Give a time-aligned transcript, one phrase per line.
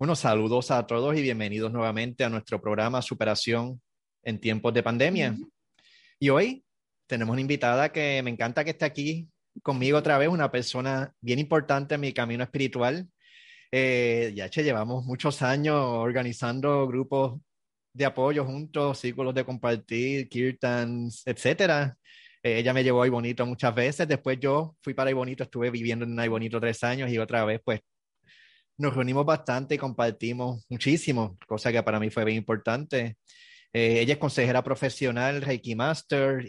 [0.00, 3.82] Unos saludos a todos y bienvenidos nuevamente a nuestro programa Superación
[4.22, 5.36] en tiempos de pandemia.
[6.20, 6.64] Y hoy
[7.08, 9.28] tenemos una invitada que me encanta que esté aquí
[9.60, 13.08] conmigo otra vez, una persona bien importante en mi camino espiritual.
[13.72, 17.40] Eh, ya che, llevamos muchos años organizando grupos
[17.92, 21.98] de apoyo juntos, círculos de compartir, kirtans, etcétera.
[22.40, 24.06] Eh, ella me llevó a Bonito muchas veces.
[24.06, 27.80] Después yo fui para Bonito, estuve viviendo en Bonito tres años y otra vez, pues,
[28.78, 33.16] nos reunimos bastante y compartimos muchísimo, cosa que para mí fue bien importante.
[33.72, 36.46] Eh, ella es consejera profesional, Reiki Master,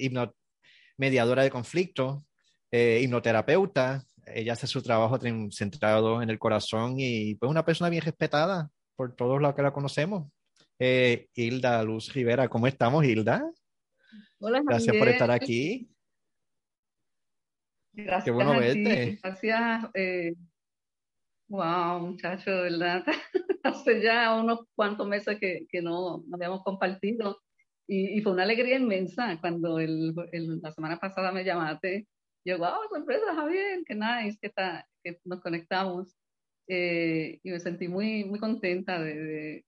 [0.97, 2.25] mediadora de conflicto,
[2.71, 4.05] eh, hipnoterapeuta.
[4.27, 5.19] Ella hace su trabajo
[5.51, 9.73] centrado en el corazón y pues una persona bien respetada por todos los que la
[9.73, 10.31] conocemos.
[10.77, 13.43] Eh, Hilda Luz Rivera, ¿cómo estamos, Hilda?
[14.39, 15.89] Hola, Gracias por estar aquí.
[17.91, 18.23] Gracias.
[18.23, 19.19] Qué bueno verte.
[19.21, 19.89] Gracias.
[21.49, 23.03] Wow, muchacho, de verdad.
[23.63, 27.39] Hace ya unos cuantos meses que, que no, no, habíamos compartido
[27.87, 32.07] y, y, fue una alegría inmensa cuando el, el, la semana pasada me llamaste.
[32.45, 36.15] Yo, wow, sorpresa, Javier, qué nice, que, está, que nos conectamos.
[36.67, 39.65] Eh, y me sentí muy, muy contenta de, de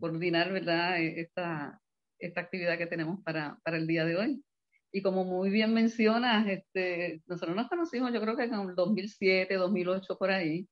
[0.00, 1.80] coordinar, ¿verdad?, e, esta,
[2.20, 4.44] esta actividad que tenemos para, para el día de hoy.
[4.92, 9.54] Y como muy bien mencionas, este, nosotros nos conocimos yo creo que en el 2007,
[9.56, 10.68] 2008, por ahí.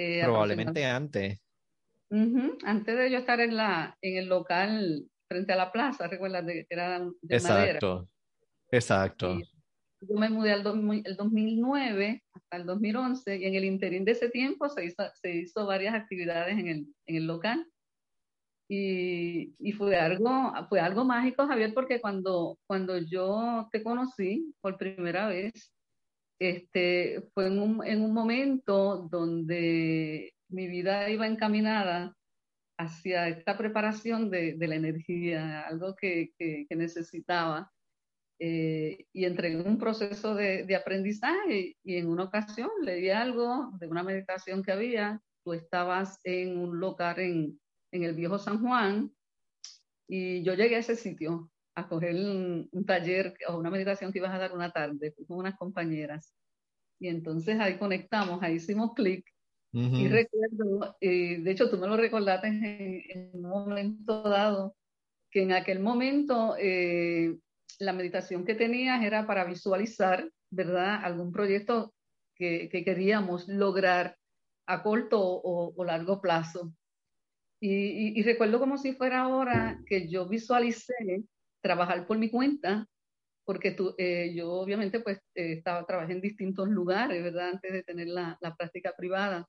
[0.00, 1.40] Eh, Probablemente antes.
[2.10, 6.06] Uh -huh, antes de yo estar en, la, en el local frente a la plaza,
[6.06, 8.08] recuerdas que era de exacto, madera.
[8.70, 9.34] Exacto.
[9.34, 9.42] Y
[10.06, 14.12] yo me mudé al 2000, el 2009 hasta el 2011 y en el interín de
[14.12, 17.66] ese tiempo se hizo, se hizo varias actividades en el, en el local.
[18.70, 24.76] Y, y, fue, algo, fue algo mágico, Javier, porque cuando, cuando yo te conocí por
[24.76, 25.72] primera vez,
[26.38, 32.14] este, fue en un, en un momento donde mi vida iba encaminada
[32.78, 36.32] hacia esta preparación de, la energía, algo que,
[36.70, 37.72] necesitaba.
[38.40, 43.88] Eh, y entré en un proceso de, aprendizaje y en una ocasión leí algo de
[43.88, 47.58] una meditación que había, tú estabas en un local en
[47.90, 49.12] el viejo San Juan,
[50.08, 54.18] y yo llegué a ese sitio a coger un, un, taller o una meditación que
[54.18, 56.34] ibas a dar una tarde con unas compañeras.
[57.00, 59.24] Y entonces ahí conectamos, ahí hicimos clic.
[59.72, 60.00] Uh -huh.
[60.00, 64.74] Y recuerdo, eh, de hecho tú me lo recordaste en, en, un momento dado,
[65.30, 67.36] que en aquel momento eh,
[67.78, 71.04] la meditación que tenías era para visualizar, ¿verdad?
[71.04, 71.92] Algún proyecto
[72.34, 74.16] que, que queríamos lograr
[74.66, 76.72] a corto o, o largo plazo.
[77.60, 80.94] Y, y, y, recuerdo como si fuera ahora que yo visualicé
[81.60, 82.86] trabajar por mi cuenta,
[83.44, 87.50] porque tú, eh, yo obviamente pues eh, estaba trabajando en distintos lugares, ¿verdad?
[87.50, 89.48] Antes de tener la, la práctica privada.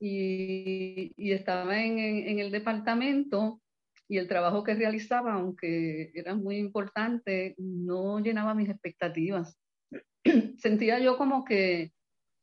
[0.00, 3.60] Y, y estaba en, en, en, el departamento
[4.08, 9.58] y el trabajo que realizaba, aunque era muy importante, no llenaba mis expectativas.
[10.58, 11.92] Sentía yo como que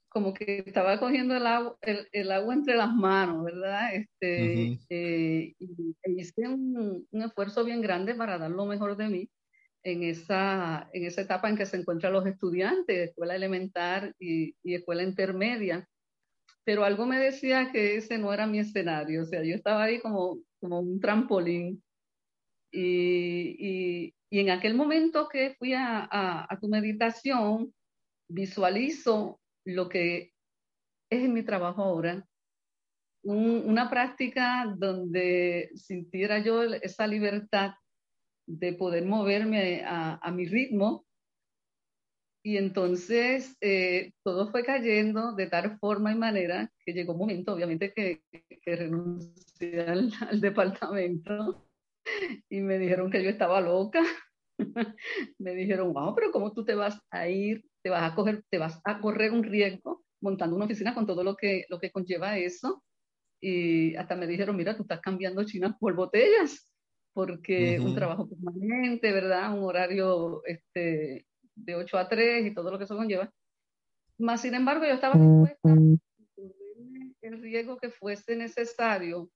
[0.09, 3.94] como que estaba cogiendo el agua, el, el agua entre las manos, ¿verdad?
[3.94, 4.85] Este, uh -huh.
[4.90, 9.29] eh, y hice un, un, esfuerzo bien grande para dar lo mejor de mí
[9.84, 14.75] en esa, en esa etapa en que se encuentran los estudiantes, escuela elemental y, y,
[14.75, 15.88] escuela intermedia.
[16.66, 20.00] Pero algo me decía que ese no era mi escenario, o sea, yo estaba ahí
[20.00, 21.81] como, como un trampolín.
[22.72, 27.74] Y, y, y en aquel momento que fui a, a, a tu meditación,
[28.29, 30.33] visualizo lo que
[31.09, 32.25] es en mi trabajo ahora,
[33.23, 37.72] un, una práctica donde sintiera yo esa libertad
[38.47, 41.06] de poder moverme a, a mi ritmo.
[42.44, 47.53] Y entonces eh, todo fue cayendo de tal forma y manera que llegó un momento,
[47.53, 51.67] obviamente, que, que renuncié al, al departamento
[52.50, 54.01] y me dijeron que yo estaba loca.
[55.39, 58.58] me dijeron, wow, pero ¿cómo tú te vas a ir te vas a, coger, te
[58.58, 62.38] vas a correr un riesgo montando una oficina con todo lo que, lo que conlleva
[62.38, 62.84] eso.
[63.39, 66.69] Y hasta me dijeron, mira, tú estás cambiando chinas por botellas,
[67.13, 67.86] porque uh -huh.
[67.86, 69.57] un trabajo permanente, ¿verdad?
[69.57, 71.25] Un horario este,
[71.56, 73.31] de 8 a 3 y todo lo que eso conlleva.
[74.18, 75.75] Más sin embargo, yo estaba dispuesta a
[77.22, 79.30] el riesgo que fuese necesario,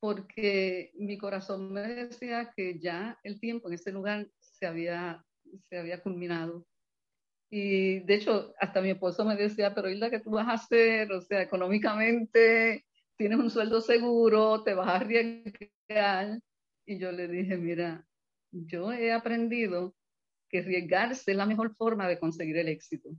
[0.00, 5.24] porque mi corazón me decía que ya el tiempo en ese lugar se había,
[5.70, 6.66] se había culminado
[7.48, 11.12] y de hecho, hasta mi esposo me decía, pero Hilda, ¿qué tú vas a hacer?
[11.12, 12.84] O sea, económicamente
[13.16, 16.40] tienes un sueldo seguro, te vas a arriesgar.
[16.84, 18.04] Y yo le dije, mira,
[18.50, 19.94] yo he aprendido
[20.48, 23.10] que arriesgarse es la mejor forma de conseguir el éxito.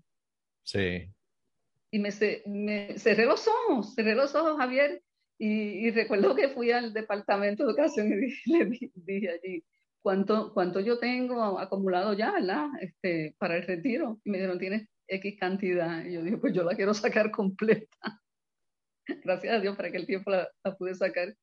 [0.64, 1.10] Sí.
[1.92, 2.10] Y me,
[2.46, 5.02] me cerré los ojos, cerré los ojos, Javier,
[5.38, 9.64] Y, recuerdo que fui al departamento de educación y le dije allí,
[10.08, 12.70] ¿cuánto, cuánto yo tengo acumulado ya, ¿verdad?
[12.80, 14.22] Este, para el retiro.
[14.24, 16.06] Y me dijeron, tienes X cantidad.
[16.06, 18.22] Y yo dije, pues yo la quiero sacar completa.
[19.26, 21.36] Gracias a Dios para que el tiempo la, pude sacar.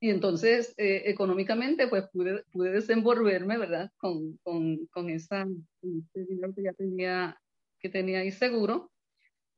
[0.00, 3.92] Y entonces, eh, económicamente, pues pude, pude desenvolverme, ¿verdad?
[3.96, 5.46] Con, con, con, esa,
[5.80, 7.40] ese dinero que ya tenía,
[7.78, 8.90] que tenía ahí seguro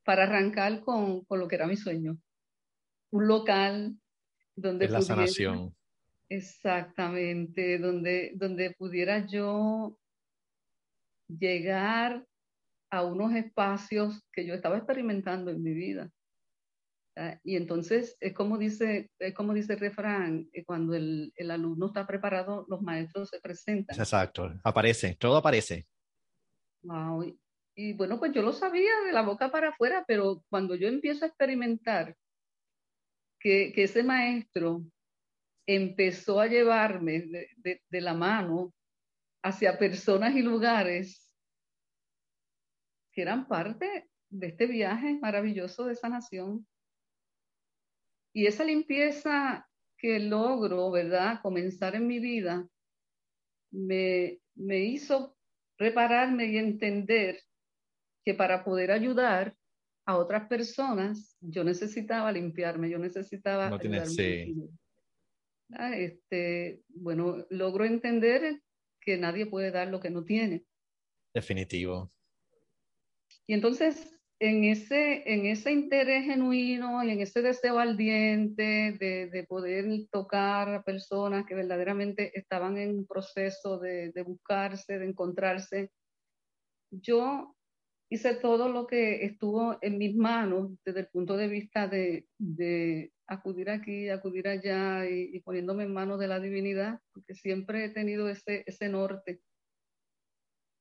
[0.04, 2.18] para arrancar con, con lo que era mi sueño.
[3.12, 3.96] Un local
[4.54, 4.84] donde...
[4.84, 5.74] Es la sanación.
[6.34, 9.98] Exactamente, donde, donde pudiera yo
[11.28, 12.24] llegar
[12.90, 16.10] a unos espacios que yo estaba experimentando en mi vida.
[17.44, 21.88] Y entonces, es como dice, es como dice el refrán, eh, cuando el, el, alumno
[21.88, 23.98] está preparado, los maestros se presentan.
[23.98, 25.86] Exacto, aparece, todo aparece.
[26.82, 27.38] Wow.
[27.76, 31.26] Y bueno, pues yo lo sabía de la boca para afuera, pero cuando yo empiezo
[31.26, 32.16] a experimentar
[33.38, 34.82] que, que ese maestro
[35.66, 38.74] empezó a llevarme de, de, de la mano
[39.42, 41.32] hacia personas y lugares
[43.12, 46.66] que eran parte de este viaje maravilloso de sanación.
[48.34, 49.68] Y esa limpieza
[49.98, 52.66] que logro, ¿verdad?, comenzar en mi vida,
[53.70, 55.36] me, me hizo
[55.76, 57.40] prepararme y entender
[58.24, 59.54] que para poder ayudar
[60.06, 63.70] a otras personas, yo necesitaba limpiarme, yo necesitaba...
[63.70, 64.54] No sí.
[65.74, 68.60] Ah, este, bueno, logro entender
[69.00, 70.64] que nadie puede dar lo que no tiene.
[71.34, 72.10] Definitivo.
[73.46, 79.44] Y entonces, en ese, en ese interés genuino y en ese deseo ardiente de, de
[79.44, 85.90] poder tocar a personas que verdaderamente estaban en un proceso de, de buscarse, de encontrarse,
[86.90, 87.54] yo
[88.10, 93.11] hice todo lo que estuvo en mis manos desde el punto de vista de, de
[93.26, 98.28] acudir aquí, acudir allá y, poniéndome en manos de la divinidad, porque siempre he tenido
[98.28, 99.40] ese, ese norte.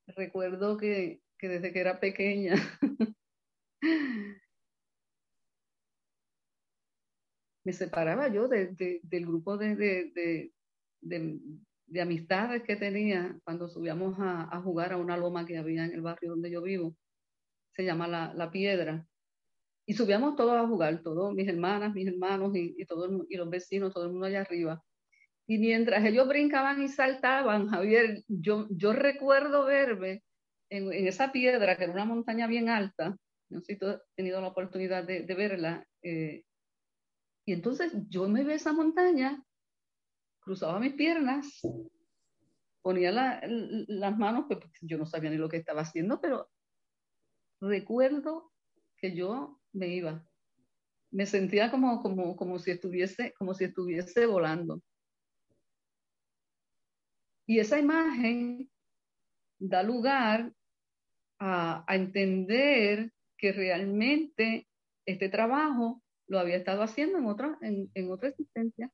[0.07, 2.53] Recuerdo que que desde que era pequeña.
[7.63, 10.51] me separaba yo del grupo de,
[11.99, 16.31] amistades que tenía cuando subíamos a, jugar a una loma que había en el barrio
[16.31, 16.95] donde yo vivo.
[17.75, 19.07] Se llama La, Piedra.
[19.85, 22.85] Y subíamos todos a jugar, todos mis hermanas, mis hermanos y, y,
[23.29, 24.83] y los vecinos, todo el mundo allá arriba.
[25.47, 30.23] Y mientras ellos brincaban y saltaban, Javier, yo, yo recuerdo verme
[30.69, 33.17] en, esa piedra, que era una montaña bien alta,
[33.49, 36.45] no sé si tú has tenido la oportunidad de, verla, eh,
[37.45, 39.43] y entonces yo me vi esa montaña,
[40.39, 41.59] cruzaba mis piernas,
[42.81, 46.49] ponía las manos, pues yo no sabía ni lo que estaba haciendo, pero
[47.59, 48.51] recuerdo
[48.97, 50.25] que yo me iba.
[51.11, 54.81] Me sentía como, como, como, si estuviese, como si estuviese volando.
[57.45, 58.69] Y esa imagen
[59.59, 60.53] da lugar
[61.39, 64.67] a, entender que realmente
[65.05, 68.91] este trabajo lo había estado haciendo en otra, en, en otra existencia.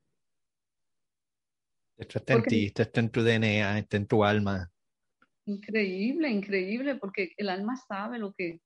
[1.98, 4.72] Esto está en ti, esto está en tu DNA, está en tu alma.
[5.46, 8.60] Increíble, increíble, porque el alma sabe lo que,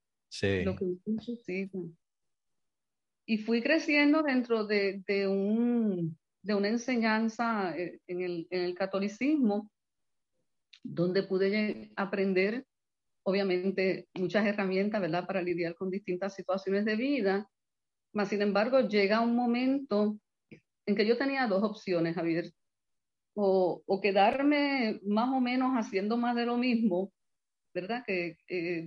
[0.65, 1.77] lo que necesita.
[3.31, 8.75] Y fui creciendo dentro de, de, un, de una enseñanza eh, en el, en el
[8.75, 9.71] catolicismo,
[10.83, 12.65] donde pude aprender
[13.23, 17.49] obviamente muchas herramientas, ¿verdad?, para lidiar con distintas situaciones de vida.
[18.11, 20.19] Mas, sin embargo, llega un momento
[20.85, 22.51] en que yo tenía dos opciones, Javier.
[23.33, 27.13] O, o quedarme más o menos haciendo más de lo mismo,
[27.73, 28.03] ¿verdad?
[28.05, 28.35] Que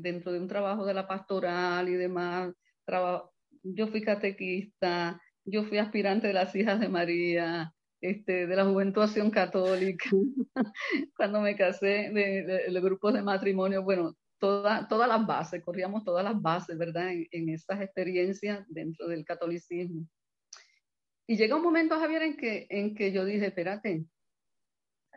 [0.02, 2.52] dentro de un trabajo de la pastoral y demás,
[3.64, 9.02] yo fui catequista, yo fui aspirante de las hijas de María, este, de la Juventud
[9.02, 10.11] Acción Católica,
[11.16, 16.40] cuando me casé, de, de, grupos de matrimonio, bueno, todas las bases, corríamos todas las
[16.40, 17.11] bases, ¿verdad?
[17.11, 20.06] En, en estas experiencias dentro del catolicismo.
[21.26, 24.04] Y llega un momento, Javier, en que, en que yo dije, espérate,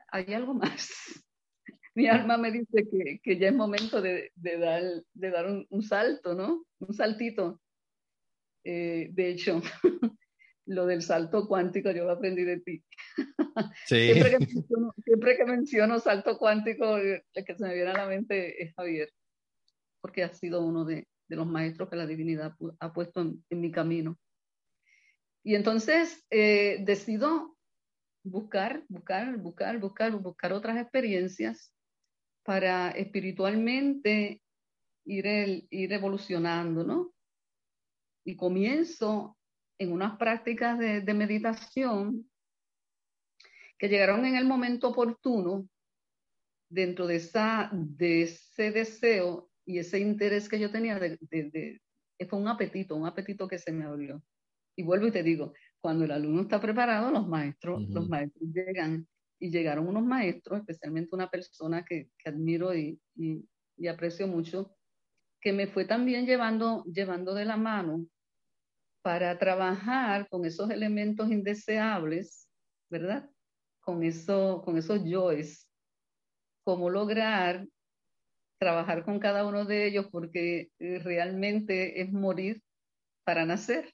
[0.10, 0.90] hay algo más.
[1.96, 5.66] Mi alma me dice que, que ya es momento de, de dar, de dar un,
[5.70, 6.64] un, salto, ¿no?
[6.80, 7.60] Un saltito.
[8.70, 9.62] Eh, de hecho,
[10.66, 12.84] lo del salto cuántico yo lo aprendí de ti.
[13.88, 14.14] Sí.
[14.14, 18.06] siempre, que menciono, siempre, que menciono, salto cuántico, el que se me viene a la
[18.06, 19.10] mente es Javier,
[20.00, 23.62] porque ha sido uno de, de los maestros que la divinidad ha puesto en, en
[23.62, 24.20] mi camino.
[25.44, 27.58] Y entonces eh, decido
[28.24, 31.74] buscar, buscar, buscar, buscar, buscar otras experiencias
[32.44, 34.42] para espiritualmente
[35.06, 37.14] ir, el, ir evolucionando, ¿no?
[38.28, 39.38] Y comienzo
[39.80, 42.30] en unas prácticas de, de meditación
[43.78, 45.66] que llegaron en el momento oportuno
[46.70, 51.82] dentro de, esa, de ese deseo y ese interés que yo tenía, de, de,
[52.28, 54.22] fue un apetito, un apetito que se me abrió.
[54.76, 59.08] Y vuelvo y te digo, cuando el alumno está preparado, los maestros, los maestros llegan
[59.40, 64.76] y llegaron unos maestros, especialmente una persona que, que admiro y, y, y, aprecio mucho,
[65.40, 68.06] que me fue también llevando, llevando de la mano
[69.08, 72.50] para trabajar con esos elementos indeseables,
[72.90, 73.30] ¿verdad?
[73.80, 75.66] Con, eso, con esos yoes,
[76.66, 77.66] cómo lograr
[78.60, 82.62] trabajar con cada uno de ellos, porque eh, realmente es morir
[83.24, 83.94] para nacer.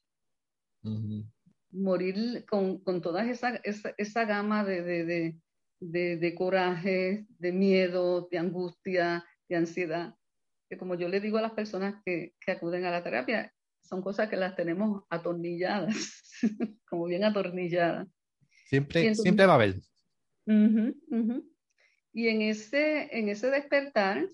[1.69, 5.37] Morir con, con toda esa, esa, esa gama de, de,
[5.79, 10.15] de, de, coraje, de miedo, de angustia, de ansiedad.
[10.67, 13.52] Que como yo le digo a las personas que, que acuden a la terapia,
[13.83, 15.95] son cosas que las tenemos atornilladas,
[16.89, 18.07] como bien atornilladas.
[18.67, 19.81] Siempre, siempre va a haber.
[22.13, 24.29] Y en ese, en ese despertar,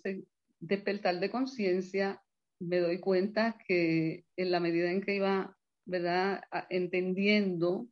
[0.59, 2.21] despertar de conciencia,
[2.59, 7.87] me doy cuenta que en la medida en que iba, ¿verdad?, entendiendo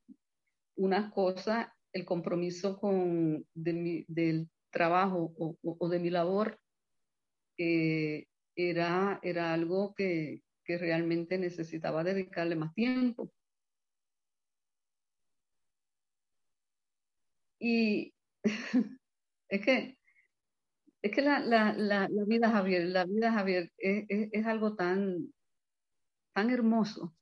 [0.76, 6.60] unas cosas, el compromiso con, del trabajo o, de mi labor
[7.58, 13.32] eh, era, era algo que, que realmente necesitaba dedicarle más tiempo.
[17.60, 18.14] Y
[19.50, 19.98] es que,
[21.02, 25.34] es que la, la, la, vida, Javier, la vida, Javier, es, es, algo tan,
[26.36, 27.16] tan hermoso.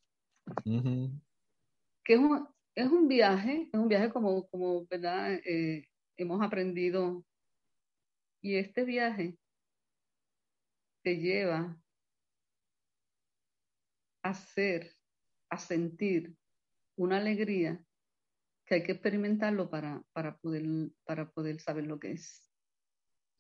[2.03, 5.33] Que es un, es un viaje, es un viaje como, como ¿verdad?
[5.45, 5.87] Eh,
[6.17, 7.23] hemos aprendido.
[8.41, 9.37] Y este viaje
[11.03, 11.77] te lleva
[14.25, 14.91] a ser,
[15.51, 16.35] a sentir
[16.97, 17.79] una alegría
[18.65, 20.63] que hay que experimentarlo para, para, poder,
[21.05, 22.51] para poder saber lo que es.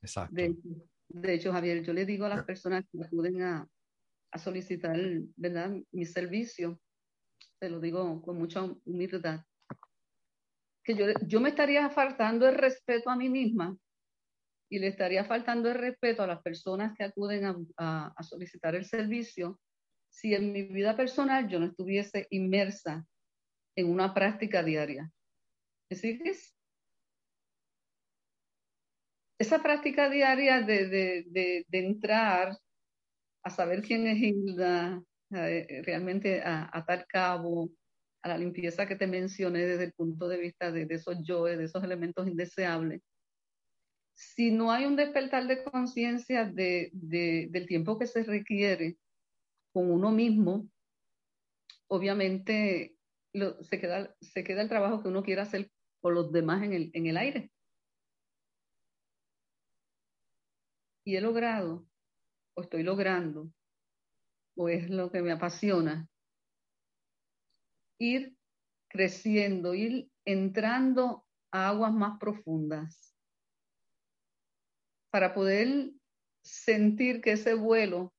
[0.03, 0.35] Exacto.
[0.35, 3.67] De, hecho, Javier, yo le digo a las personas que acuden a,
[4.31, 4.95] a solicitar
[5.35, 5.75] ¿verdad?
[5.91, 6.79] mi servicio,
[7.59, 9.43] te lo digo con mucha humildad,
[10.83, 13.75] que yo, yo me estaría faltando el respeto a mí misma
[14.69, 18.75] y le estaría faltando el respeto a las personas que acuden a, a, a solicitar
[18.75, 19.59] el servicio
[20.15, 23.05] si en mi vida personal yo no estuviese inmersa
[23.75, 25.11] en una práctica diaria.
[25.89, 26.55] ¿Me sigues?
[29.37, 32.57] Esa práctica diaria de, de, de, entrar
[33.43, 37.69] a saber quién es Hilda, realmente a, a tal cabo,
[38.23, 41.57] a la limpieza que te mencioné desde el punto de vista de, de esos yoes,
[41.57, 43.01] de esos elementos indeseables.
[44.13, 48.95] Si no hay un despertar de conciencia de, del tiempo que se requiere
[49.75, 50.69] con uno mismo,
[51.89, 52.95] obviamente
[53.33, 57.17] se, queda, el trabajo que uno quiere hacer por los demás en el, en el
[57.17, 57.51] aire.
[61.05, 61.85] Y he logrado,
[62.55, 63.51] o estoy logrando,
[64.55, 66.07] o es lo que me apasiona,
[67.99, 68.37] ir
[68.87, 73.13] creciendo, ir entrando a aguas más profundas
[75.11, 75.91] para poder
[76.45, 78.14] sentir que ese vuelo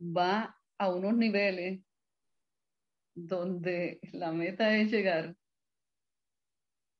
[0.00, 1.80] va a unos niveles
[3.14, 5.34] donde la meta es llegar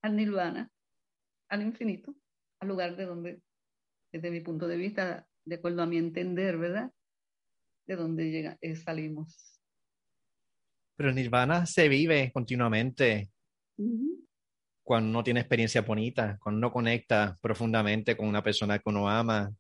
[0.03, 0.71] al nirvana,
[1.49, 2.15] al infinito,
[2.61, 3.43] al lugar de donde,
[4.13, 6.91] desde mi punto de vista, de acuerdo a mi entender, ¿verdad?
[7.87, 9.61] De donde llega, eh, salimos.
[10.97, 13.31] Pero el nirvana se vive continuamente.
[14.83, 19.53] Cuando uno tiene experiencia bonita, cuando uno conecta profundamente con una persona que uno ama,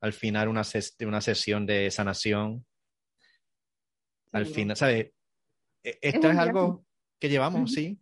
[0.00, 0.62] al final una,
[1.00, 2.64] una sesión de sanación,
[4.32, 5.12] al final, ¿sabes?
[5.82, 6.84] E, esto es, algo
[7.18, 7.98] que llevamos, sí.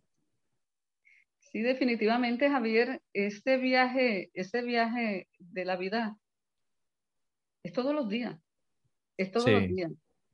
[1.39, 6.17] Sí, definitivamente, Javier, este viaje, este viaje de la vida
[7.63, 8.37] es todos los días,
[9.17, 9.91] es todos los días.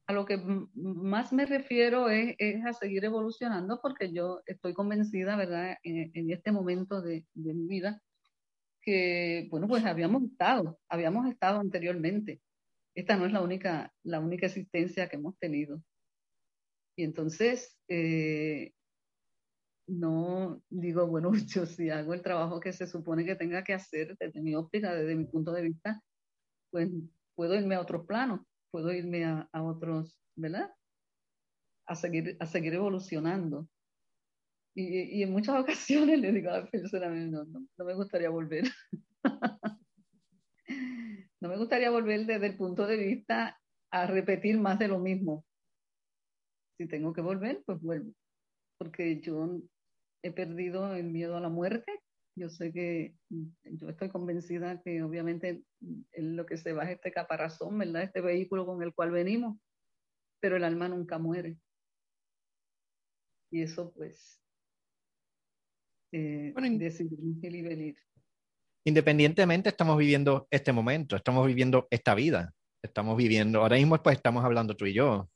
[0.07, 0.37] A lo que
[0.73, 6.31] más me refiero es, es, a seguir evolucionando porque yo estoy convencida, ¿verdad?, en, en
[6.31, 8.01] este momento de, de, mi vida,
[8.81, 12.41] que, bueno, pues habíamos estado, habíamos estado anteriormente.
[12.95, 15.81] Esta no es la única, la única existencia que hemos tenido.
[16.97, 18.73] Y entonces, eh,
[19.87, 24.15] no digo, bueno, yo si hago el trabajo que se supone que tenga que hacer
[24.19, 26.01] desde mi óptica, desde mi punto de vista,
[26.71, 26.89] pues
[27.35, 30.71] puedo irme a otros planos, puedo irme a, a otros, ¿verdad?
[31.87, 33.67] A seguir, a seguir evolucionando.
[34.75, 38.29] Y, y, en muchas ocasiones le digo a la persona, no, no, no me gustaría
[38.29, 38.63] volver.
[41.41, 43.59] no me gustaría volver desde el punto de vista
[43.91, 45.45] a repetir más de lo mismo
[46.81, 48.13] si tengo que volver, pues vuelvo.
[48.77, 49.61] Porque yo
[50.23, 51.99] he perdido el miedo a la muerte.
[52.35, 55.63] Yo sé que, yo estoy convencida que obviamente
[56.13, 58.03] en lo que se va es este caparazón, ¿verdad?
[58.03, 59.59] Este vehículo con el cual venimos,
[60.39, 61.57] pero el alma nunca muere.
[63.51, 64.41] Y eso pues,
[66.13, 67.97] eh, decidir y venir.
[68.83, 74.43] Independientemente estamos viviendo este momento, estamos viviendo esta vida, estamos viviendo, ahora mismo pues estamos
[74.43, 75.29] hablando tú y yo,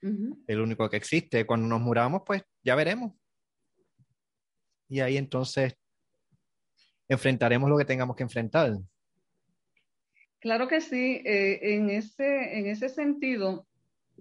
[0.00, 1.46] el único que existe.
[1.46, 3.12] Cuando nos muramos, pues ya veremos.
[4.88, 5.74] Y ahí entonces
[7.08, 8.76] enfrentaremos lo que tengamos que enfrentar.
[10.40, 13.66] Claro que sí, eh, en, ese, en ese sentido,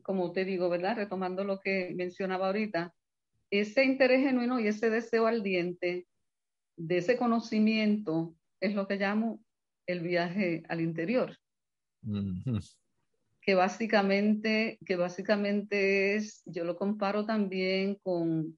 [0.03, 0.95] como te digo, ¿verdad?
[0.95, 2.93] Retomando lo que mencionaba ahorita,
[3.51, 6.07] ese interés genuino y ese deseo ardiente
[6.77, 9.43] de ese conocimiento es lo que llamo
[9.85, 11.37] el viaje al interior
[13.43, 18.57] que básicamente, que básicamente es, yo lo comparo también con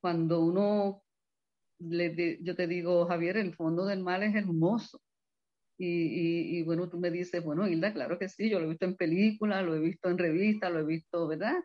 [0.00, 1.02] cuando uno,
[1.78, 5.00] le, yo te digo, Javier, el fondo del mal es hermoso.
[5.78, 8.84] Y, y, bueno, tú me dices, bueno, Hilda, claro que sí, yo lo he visto
[8.84, 11.56] en películas, lo he visto en revistas, lo he visto, ¿verdad?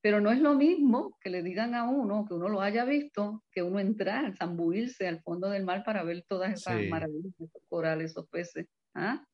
[0.00, 3.42] Pero no es lo mismo que le digan a uno, que uno lo haya visto,
[3.50, 8.12] que uno entrar, zambuirse al fondo del mar para ver todas esas maravillas, esos corales,
[8.12, 8.66] esos peces.
[8.94, 9.24] ¿ah?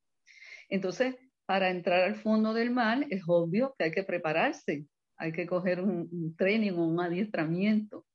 [0.68, 1.16] Entonces,
[1.47, 5.80] para entrar al fondo del mar es obvio que hay que prepararse, hay que coger
[5.80, 8.06] un, training o un adiestramiento.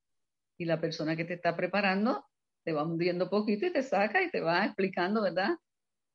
[0.58, 2.26] Y la persona que te está preparando
[2.66, 5.52] te va hundiendo poquito y te saca y te va explicando, ¿verdad?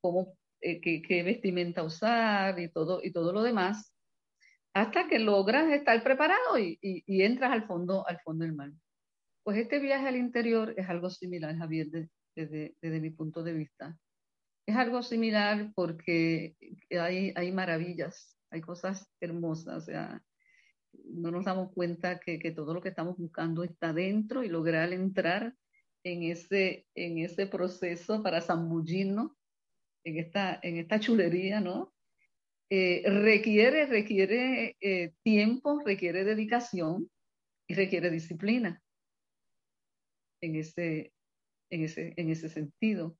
[0.03, 3.94] Cómo, eh, qué, vestimenta usar y todo, y todo lo demás,
[4.75, 8.73] hasta que logras estar preparado y, entras al fondo, al fondo del mar.
[9.45, 11.89] Pues este viaje al interior es algo similar, Javier,
[12.35, 13.97] desde mi punto de vista.
[14.67, 16.57] Es algo similar porque
[16.91, 20.23] hay, hay maravillas, hay cosas hermosas, o sea,
[21.05, 24.93] no nos damos cuenta que, que, todo lo que estamos buscando está dentro y lograr
[24.93, 25.55] entrar
[26.03, 29.33] en ese, en ese proceso para zambullirnos
[30.05, 31.94] en esta, en esta chulería, ¿no?
[32.77, 37.09] Eh, requiere, requiere eh, tiempo, requiere dedicación
[37.69, 38.83] y requiere disciplina
[40.41, 41.13] en ese,
[41.71, 43.17] en ese, en ese sentido.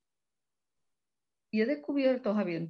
[1.53, 2.67] Y he descubierto, Javier,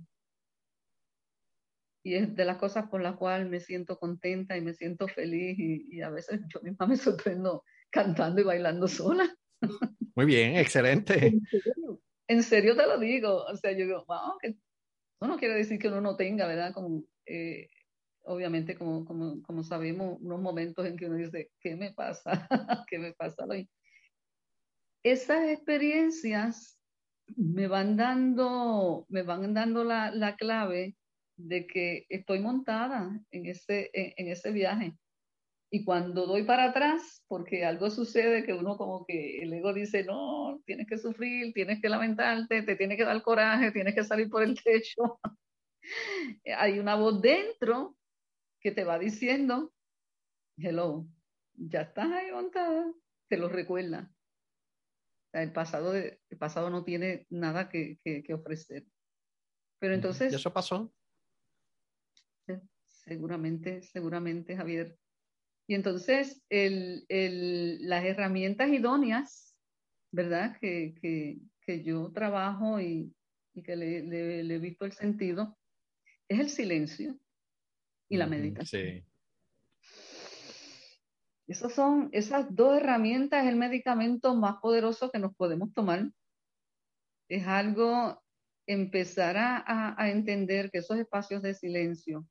[2.03, 5.57] y es de las cosas por las cuales me siento contenta y me siento feliz
[5.57, 9.35] y, a veces yo misma me sorprendo cantando y bailando sola.
[10.15, 11.33] Muy bien, excelente.
[12.27, 13.45] En serio, te lo digo.
[13.45, 14.55] O sea, yo digo, wow, que
[15.19, 16.73] eso no quiere decir que uno no tenga, ¿verdad?
[16.73, 17.69] Como, eh,
[18.23, 22.47] obviamente, como, como, sabemos, unos momentos en que uno dice, ¿qué me pasa?
[22.89, 23.69] ¿Qué me pasa hoy?
[25.03, 26.79] Esas experiencias
[27.37, 30.95] me van dando, me van dando la, la clave
[31.37, 34.93] de que estoy montada en ese, en, ese viaje.
[35.75, 40.05] Y cuando doy para atrás, porque algo sucede que uno como que el ego dice,
[40.05, 44.29] no, tienes que sufrir, tienes que lamentarte, te tiene que dar coraje, tienes que salir
[44.29, 45.19] por el techo.
[46.57, 47.97] Hay una voz dentro
[48.61, 49.73] que te va diciendo,
[50.55, 51.07] hello,
[51.55, 52.93] ya estás ahí montada,
[53.27, 54.09] te lo recuerda.
[55.33, 57.99] El pasado, el pasado no tiene nada que,
[58.33, 58.85] ofrecer.
[59.79, 60.31] Pero entonces...
[60.31, 60.93] ¿Y eso pasó?
[62.87, 64.97] Seguramente, seguramente, Javier.
[65.67, 67.05] Y entonces, el,
[67.81, 69.55] las herramientas idóneas,
[70.11, 70.57] ¿verdad?
[70.59, 71.39] Que,
[71.83, 73.11] yo trabajo y,
[73.63, 75.57] que le, he visto el sentido,
[76.27, 77.17] es el silencio
[78.09, 78.83] y la meditación.
[78.83, 79.05] Sí.
[81.47, 86.11] Esas son, esas dos herramientas, el medicamento más poderoso que nos podemos tomar.
[87.27, 88.21] Es algo,
[88.67, 92.27] empezar a, a entender que esos espacios de silencio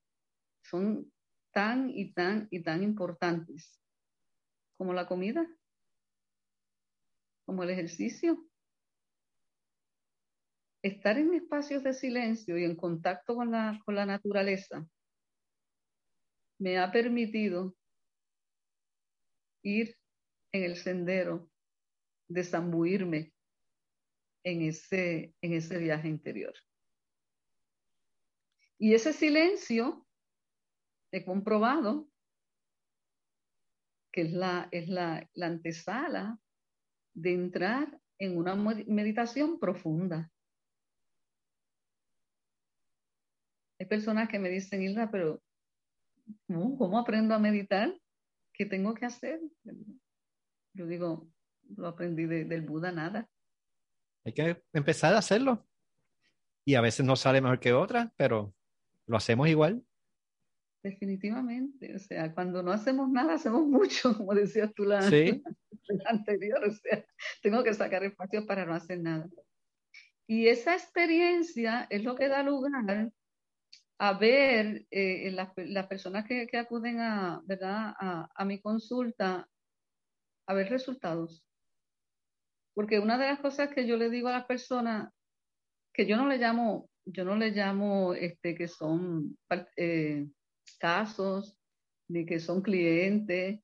[0.62, 1.12] son
[1.54, 3.80] tan y tan y tan importantes
[4.76, 5.48] como la comida,
[7.46, 8.46] como el ejercicio.
[10.82, 14.86] Estar en espacios de silencio y en contacto con la, con la naturaleza
[16.58, 17.74] me ha permitido
[19.62, 19.96] ir
[20.52, 21.50] en el sendero,
[22.28, 23.32] desambuirme
[24.44, 26.54] en ese, en ese viaje interior.
[28.78, 30.03] Y ese silencio,
[31.14, 32.08] he comprobado
[34.12, 36.38] que es la, es la, la antesala
[37.14, 40.30] de entrar en una meditación profunda.
[43.78, 45.42] Hay personas que me dicen, Hilda, pero
[46.46, 47.92] ¿cómo aprendo a meditar?
[48.54, 49.40] ¿qué tengo que hacer?
[50.72, 51.28] Yo digo,
[51.76, 53.28] lo aprendí del Buda, nada.
[54.24, 55.66] Hay que empezar a hacerlo.
[56.64, 58.54] Y a veces no sale mejor que otra, pero
[59.06, 59.84] lo hacemos igual.
[60.84, 64.98] Definitivamente, o sea, cuando no hacemos nada, hacemos mucho, como decías tú la,
[66.04, 67.06] anterior, o sea,
[67.40, 69.26] tengo que sacar espacio para no hacer nada.
[70.26, 73.10] Y esa experiencia es lo que da lugar
[73.98, 77.94] a ver eh, las, las, personas que, que, acuden a, ¿verdad?
[77.98, 79.48] A, a, mi consulta,
[80.46, 81.46] a ver resultados.
[82.74, 85.10] Porque una de las cosas que yo le digo a las personas,
[85.94, 89.38] que yo no le llamo, yo no le llamo este, que son
[89.76, 90.26] eh,
[90.78, 91.58] casos,
[92.08, 93.60] ni que son clientes,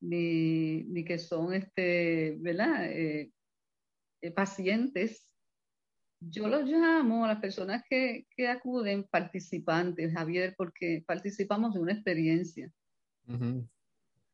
[0.00, 2.86] ni, ni que son este, ¿verdad?
[2.90, 3.30] Eh,
[4.34, 5.30] pacientes,
[6.20, 11.92] yo los llamo a las personas que, que acuden participantes, Javier, porque participamos de una
[11.92, 12.70] experiencia.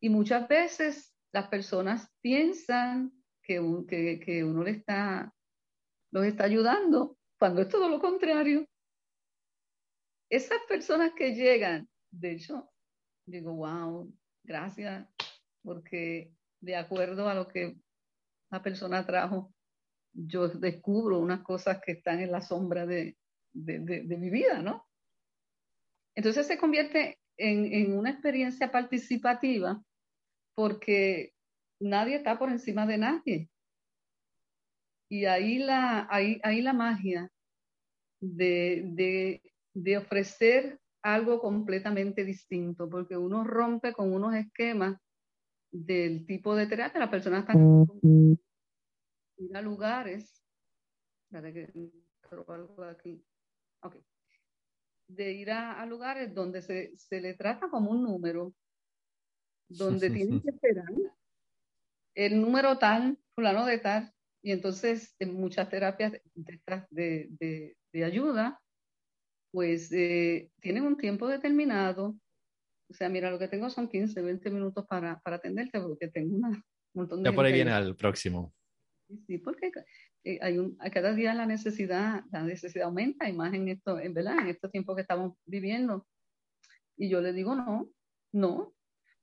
[0.01, 5.35] Y muchas veces las personas piensan que, que, que uno le está,
[6.13, 8.67] los está ayudando, cuando es todo lo contrario.
[10.29, 12.71] Esas personas que llegan, de hecho,
[13.27, 14.13] digo, wow,
[14.45, 15.09] gracias,
[15.63, 17.77] porque de acuerdo a lo que
[18.51, 19.53] la persona trajo,
[20.13, 23.17] yo descubro unas cosas que están en la sombra de,
[23.53, 24.87] mi vida, ¿no?
[26.15, 29.83] Entonces se convierte en, una experiencia participativa
[30.55, 31.33] porque
[31.81, 33.51] nadie está por encima de nadie.
[35.09, 37.31] Y ahí la, ahí, ahí la magia
[38.21, 39.41] de,
[39.75, 44.99] de, ofrecer algo completamente distinto, porque uno rompe con unos esquemas
[45.73, 47.55] del tipo de terapia, la persona está
[49.37, 50.45] ir a lugares,
[55.09, 58.55] de ir a, lugares donde se, se, le trata como un número,
[59.69, 60.87] donde tienen que esperar
[62.15, 66.13] el número tal, fulano de tal, y entonces en muchas terapias
[66.91, 68.61] de, de, de, ayuda,
[69.51, 72.17] pues eh, tienen un tiempo determinado.
[72.89, 76.35] O sea, mira, lo que tengo son 15, 20 minutos para, para atenderte porque tengo
[76.35, 77.31] un montón de...
[77.31, 78.53] Ya por ahí viene al próximo.
[79.27, 79.71] Sí, porque
[80.25, 83.99] eh, hay un, a cada día la necesidad, la necesidad aumenta, y más en esto,
[83.99, 86.07] en verdad, en estos tiempos que estamos viviendo.
[86.97, 87.91] Y yo le digo no,
[88.33, 88.75] no,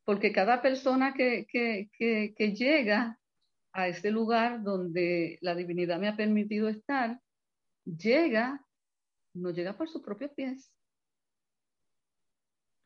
[0.04, 3.20] porque cada persona que, que, que, que llega
[3.74, 7.20] a este lugar donde la divinidad me ha permitido estar,
[7.86, 8.66] llega,
[9.38, 10.73] no llega por sus propios pies.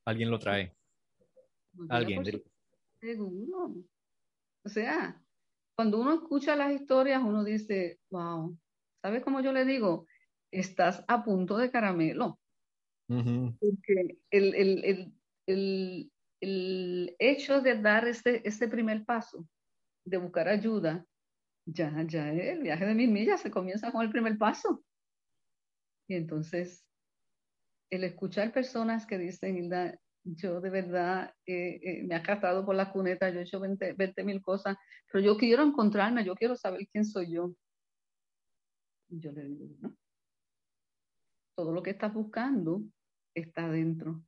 [0.06, 0.76] Alguien lo trae.
[1.90, 2.24] Alguien.
[3.00, 3.76] Seguro.
[4.64, 5.22] O sea,
[5.76, 8.58] cuando uno escucha las historias, uno dice, wow,
[9.02, 10.06] ¿sabes cómo yo le digo?
[10.52, 12.40] Estás a punto de caramelo.
[13.08, 15.14] Porque el, el, el,
[15.48, 19.48] el, el hecho de dar este, este primer paso,
[20.06, 21.06] de buscar ayuda,
[21.66, 24.84] ya, ya el viaje de mil millas se comienza con el primer paso.
[26.12, 26.86] Y entonces,
[27.90, 32.76] el escuchar personas que dicen, Hilda, yo de verdad eh, eh, me ha casado por
[32.76, 33.96] la cuneta, yo he hecho 20,
[34.26, 34.76] mil cosas,
[35.10, 37.56] pero yo quiero encontrarme, yo quiero saber quién soy yo.
[39.08, 39.96] Y yo le digo, no.
[41.56, 42.84] Todo lo que estás buscando
[43.34, 44.22] está adentro.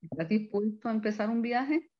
[0.00, 1.90] ¿Estás dispuesto a empezar un viaje?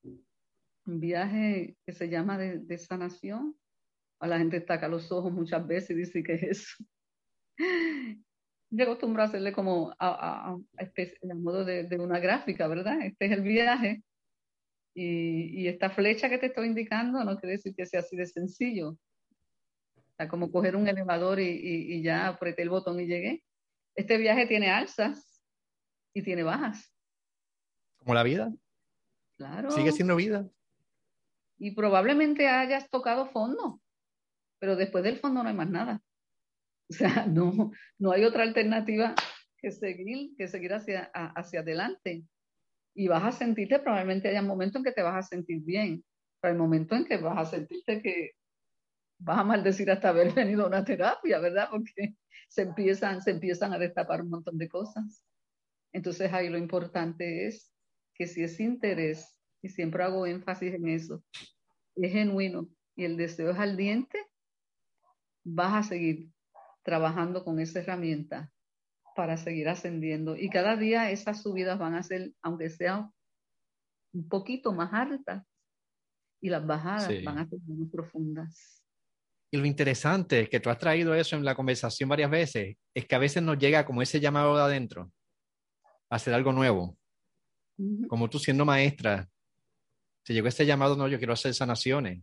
[0.87, 3.57] Un viaje que se llama de, sanación.
[4.21, 6.85] A la gente estaca los ojos muchas veces y dice que es eso
[8.71, 13.03] yo acostumbro a hacerle como a, a, a, modo de, de, una gráfica, ¿verdad?
[13.03, 14.03] Este es el viaje
[14.95, 18.27] y, y, esta flecha que te estoy indicando no quiere decir que sea así de
[18.27, 18.91] sencillo.
[18.91, 23.43] O sea, como coger un elevador y, y, y ya apreté el botón y llegué.
[23.95, 25.43] Este viaje tiene alzas
[26.15, 26.93] y tiene bajas.
[27.99, 28.53] Como la vida.
[29.37, 29.71] Claro.
[29.71, 30.49] Sigue siendo vida.
[31.59, 33.81] Y probablemente hayas tocado fondo,
[34.59, 36.03] pero después del fondo no hay más nada.
[36.93, 39.15] O sea, no, no hay otra alternativa
[39.59, 42.25] que seguir, que seguir hacia, hacia adelante.
[42.95, 46.05] Y vas a sentirte, probablemente haya un momento en que te vas a sentir bien,
[46.41, 48.33] pero hay momento en que vas a sentirte que
[49.19, 51.69] vas a maldecir hasta haber venido a una terapia, ¿verdad?
[51.71, 52.17] Porque
[52.49, 55.25] se empiezan, se empiezan a destapar un montón de cosas.
[55.93, 57.73] Entonces ahí lo importante es
[58.15, 61.23] que si ese interés, y siempre hago énfasis en eso,
[61.95, 64.19] es genuino y el deseo es ardiente,
[65.45, 66.31] vas a seguir
[66.83, 68.53] trabajando con esa herramienta
[69.15, 70.37] para seguir ascendiendo.
[70.37, 73.13] Y cada día esas subidas van a ser, aunque sean
[74.13, 75.45] un poquito más altas,
[76.43, 78.83] y las bajadas van a ser muy profundas.
[79.53, 83.07] Y lo interesante es que tú has traído eso en la conversación varias veces, es
[83.07, 85.13] que a veces nos llega como ese llamado de adentro,
[86.09, 86.97] a hacer algo nuevo.
[88.09, 89.29] Como tú siendo maestra,
[90.25, 92.23] se llegó ese llamado, no, yo quiero hacer sanaciones.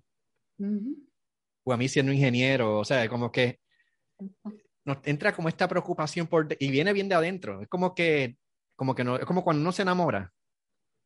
[1.64, 3.60] O a mí siendo ingeniero, o sea, como que
[4.86, 8.38] nos entra como esta preocupación por, y viene bien de adentro, es como que
[8.78, 10.32] como que no, es como cuando uno se enamora.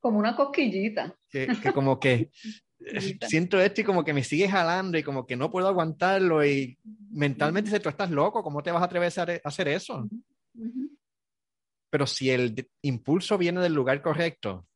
[0.01, 1.15] Como una cosquillita.
[1.29, 2.29] Que, como que
[3.27, 6.77] siento esto y como que me sigue jalando y como que no puedo aguantarlo y
[7.11, 10.07] mentalmente si tú estás loco, ¿cómo te vas a atrever a hacer eso?
[11.89, 14.67] Pero si el impulso viene del lugar correcto,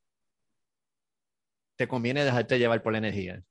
[1.77, 3.43] te conviene dejarte llevar por la energía.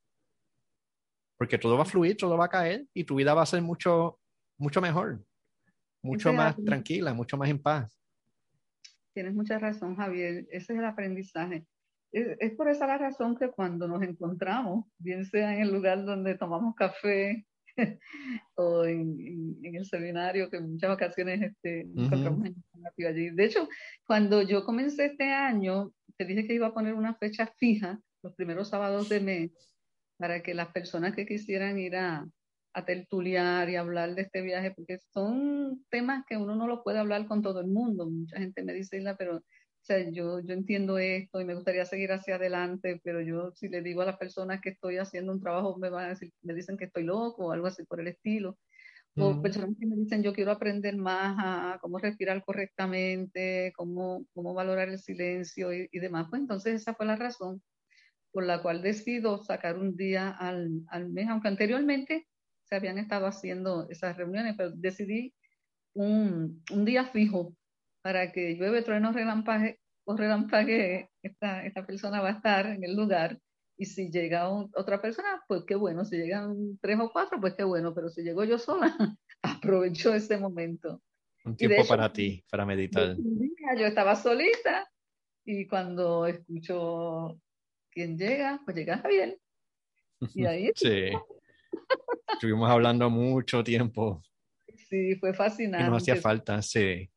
[1.36, 3.60] Porque todo va a fluir, todo va a caer y tu vida va a ser
[3.60, 4.20] mucho,
[4.58, 5.24] mucho mejor,
[6.02, 7.98] mucho más tranquila, mucho más en paz.
[9.14, 10.46] Tienes mucha razón, Javier.
[10.50, 11.66] Ese es el aprendizaje.
[12.12, 16.36] Es, por esa la razón que cuando nos encontramos, bien sea en el lugar donde
[16.36, 17.44] tomamos café
[18.54, 22.50] o en, el seminario, que en muchas ocasiones este, encontramos
[22.98, 23.30] allí.
[23.30, 23.68] De hecho,
[24.06, 28.34] cuando yo comencé este año, te dije que iba a poner una fecha fija, los
[28.34, 29.50] primeros sábados de mes,
[30.16, 32.24] para que las personas que quisieran ir a,
[32.74, 36.98] a tertuliar y hablar de este viaje, porque son temas que uno no lo puede
[36.98, 38.10] hablar con todo el mundo.
[38.10, 39.36] Mucha gente me dice, pero
[39.84, 43.68] o sea, yo, yo entiendo esto y me gustaría seguir hacia adelante, pero yo si
[43.68, 46.54] le digo a las personas que estoy haciendo un trabajo, me van a decir, me
[46.54, 48.58] dicen que estoy loco o algo así por el estilo.
[49.16, 54.54] O personas que me dicen, yo quiero aprender más a, cómo respirar correctamente, cómo, cómo
[54.54, 56.26] valorar el silencio y, y, demás.
[56.30, 57.62] Pues entonces esa fue la razón
[58.32, 62.26] por la cual decido sacar un día al, al mes, aunque anteriormente
[62.64, 65.34] se habían estado haciendo esas reuniones, pero decidí
[65.94, 67.54] un, un día fijo
[68.02, 72.94] para que llueve, trueno, relampague, o relampague, esta, esta persona va a estar en el
[72.94, 73.38] lugar.
[73.76, 76.04] Y si llega otra persona, pues qué bueno.
[76.04, 77.92] Si llegan tres o cuatro, pues qué bueno.
[77.94, 78.94] Pero si llego yo sola,
[79.42, 81.02] aprovecho ese momento.
[81.44, 83.16] Un tiempo para ti, para meditar.
[83.16, 84.88] yo estaba solita
[85.44, 87.38] y cuando escucho
[87.90, 89.38] quién llega, pues llega Javier.
[90.34, 90.70] Y ahí.
[90.74, 91.10] sí.
[92.34, 94.22] Estuvimos hablando mucho tiempo.
[94.88, 95.86] Sí, fue fascinante.
[95.86, 97.10] Y nos hacía falta, sí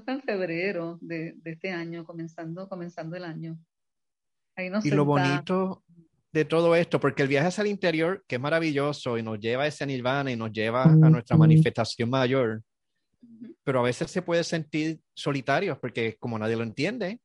[0.00, 3.58] fue en febrero de, este año, comenzando, comenzando el año.
[4.56, 5.84] y lo bonito
[6.32, 9.64] de todo esto, porque el viaje hacia el interior, que es maravilloso y nos lleva
[9.64, 12.62] a ese nirvana y nos lleva a nuestra manifestación mayor,
[13.62, 17.20] pero a veces se puede sentir solitario porque como nadie lo entiende.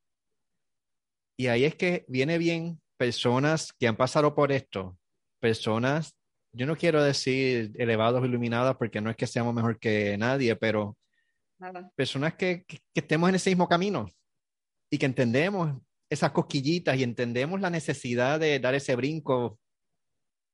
[1.37, 4.97] Y ahí es que viene bien personas que han pasado por esto,
[5.39, 6.15] personas,
[6.51, 10.97] yo no quiero decir elevados, iluminadas, porque no es que seamos mejor que nadie, pero
[11.95, 14.07] Personas que, estemos en ese mismo camino
[14.89, 19.59] y que entendemos esas cosquillitas y entendemos la necesidad de dar ese brinco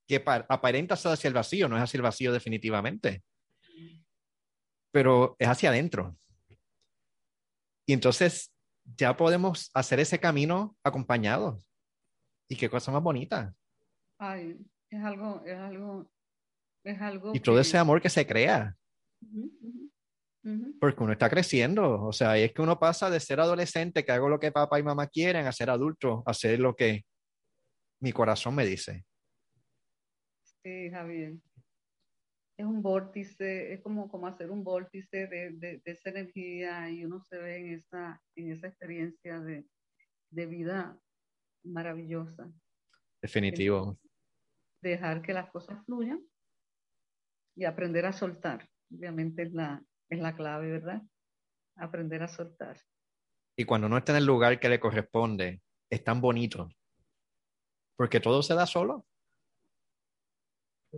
[0.08, 3.24] que aparenta ser hacia el vacío, no es hacia el vacío definitivamente,
[4.92, 6.18] pero es hacia adentro.
[7.88, 8.52] Y entonces
[8.84, 11.64] ya podemos hacer ese camino acompañados.
[12.50, 13.54] Y qué cosa más bonita.
[14.18, 14.58] Ay,
[14.96, 16.10] es algo, es algo,
[16.84, 17.32] es algo.
[17.34, 18.76] Y todo ese amor que se crea
[20.80, 24.30] porque uno está creciendo, o sea, es que uno pasa de ser adolescente, que hago
[24.30, 27.04] lo que papá y mamá quieren, a ser adulto, a hacer lo que
[28.00, 29.06] mi corazón me dice.
[30.44, 31.34] Sí, Javier.
[32.58, 37.22] Es un vórtice, es como, como hacer un vórtice de, de, esa energía y uno
[37.22, 39.66] se ve en esa, en esa experiencia de,
[40.30, 40.98] de vida
[41.64, 42.50] maravillosa.
[43.22, 43.98] Definitivo.
[44.82, 46.22] Dejar que las cosas fluyan
[47.56, 48.70] y aprender a soltar.
[48.94, 51.02] Obviamente es la, es la clave, ¿verdad?
[51.76, 52.80] Aprender a soltar.
[53.58, 56.70] Y cuando uno está en el lugar que le corresponde, es tan bonito.
[57.96, 59.06] Porque todo se da solo.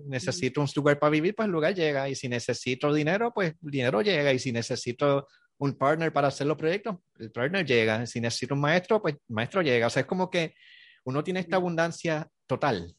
[0.06, 2.10] Necesito un lugar para vivir, pues el lugar llega.
[2.10, 4.34] Y si necesito dinero, pues el dinero llega.
[4.34, 5.28] Y si necesito
[5.60, 8.06] un partner para hacer los proyectos, el partner llega.
[8.06, 9.88] Si necesito un maestro, pues el maestro llega.
[9.88, 10.56] O sea, es como que
[11.06, 12.96] uno tiene esta abundancia total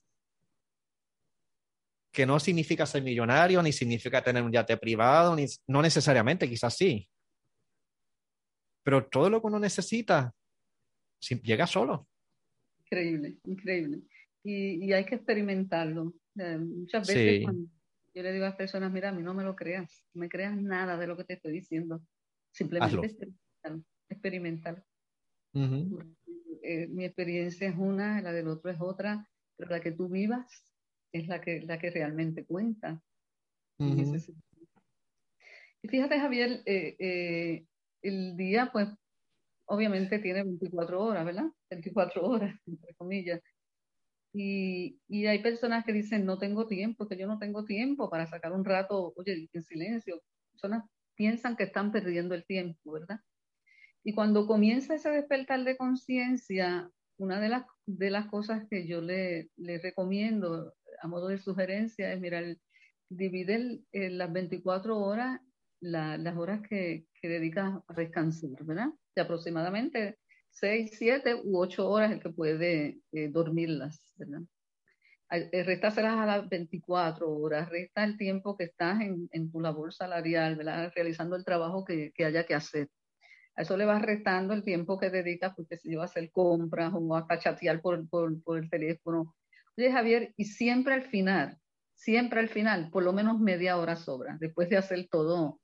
[2.13, 6.77] que no significa ser millonario, ni significa tener un yate privado, ni, no necesariamente, quizás
[6.77, 7.09] sí.
[8.83, 10.33] Pero todo lo que uno necesita
[11.43, 12.09] llega solo.
[12.85, 14.03] Increíble, increíble.
[14.45, 16.15] Y, hay que experimentarlo.
[16.35, 17.69] muchas veces cuando
[18.15, 20.29] yo le digo a las personas, mira, a mí no me lo creas, no me
[20.29, 22.01] creas nada de lo que te estoy diciendo.
[22.51, 23.31] Simplemente
[24.09, 24.83] experimentar.
[26.63, 30.68] Eh, mi experiencia es una, la del otro es otra, pero la que tú vivas
[31.13, 33.03] es la que, la que realmente cuenta.
[35.83, 37.67] Y fíjate, Javier, eh, eh,
[38.03, 38.89] el día, pues,
[39.67, 41.47] obviamente tiene 24 horas, ¿verdad?
[41.71, 43.41] 24 horas, entre comillas.
[44.33, 48.27] Y, y, hay personas que dicen, no tengo tiempo, que yo no tengo tiempo para
[48.27, 50.21] sacar un rato, oye, en silencio.
[50.53, 53.21] Personas piensan que están perdiendo el tiempo, ¿verdad?
[54.05, 59.01] Y cuando comienza ese despertar de conciencia, una de las, de las cosas que yo
[59.01, 62.57] le, le recomiendo a modo de sugerencia es, mirar,
[63.09, 65.41] divide las 24 horas
[65.81, 68.89] las horas que, que dedicas a descansar, ¿verdad?
[69.15, 70.19] De aproximadamente
[70.51, 74.41] 6, 7 u 8 horas el que puede eh, dormirlas, ¿verdad?
[75.31, 79.93] Eh, Restárselas a las 24 horas, resta el tiempo que estás en, en tu labor
[79.93, 80.91] salarial, ¿verdad?
[80.95, 82.89] Realizando el trabajo que, que, haya que hacer.
[83.55, 86.93] A eso le vas restando el tiempo que dedicas, porque si yo a hacer compras
[86.95, 89.35] o a chatear por, por, por el teléfono.
[89.79, 91.57] Oye, Javier, y siempre al final,
[91.95, 95.61] siempre al final, por lo menos media hora sobra, después de hacer todo,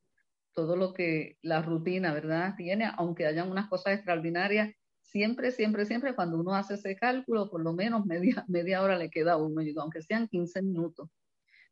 [0.55, 2.55] todo lo que la rutina, ¿verdad?
[2.57, 7.64] Tiene, aunque hayan unas cosas extraordinarias, siempre, siempre, siempre cuando uno hace ese cálculo, por
[7.64, 11.11] lo menos media, media hora le queda a uno, aunque sean 15 minutos.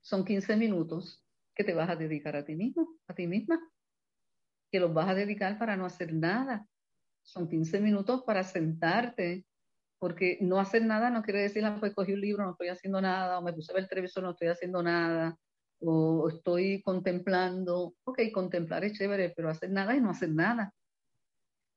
[0.00, 1.24] Son 15 minutos
[1.54, 3.60] que te vas a dedicar a ti mismo, a ti misma,
[4.72, 6.66] que los vas a dedicar para no hacer nada.
[7.22, 9.46] Son 15 minutos para sentarte,
[10.02, 13.00] porque no hacer nada no quiere decir, ah, pues cogí un libro, no estoy haciendo
[13.00, 15.38] nada, o me puse a ver el televisor, no estoy haciendo nada,
[15.78, 17.94] o estoy contemplando.
[18.02, 20.74] Ok, contemplar es chévere, pero hacer nada es no hacer nada.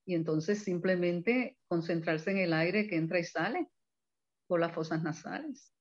[0.07, 3.67] Y entonces simplemente concentrarse en el aire que entra y sale
[4.47, 5.71] por las fosas nasales.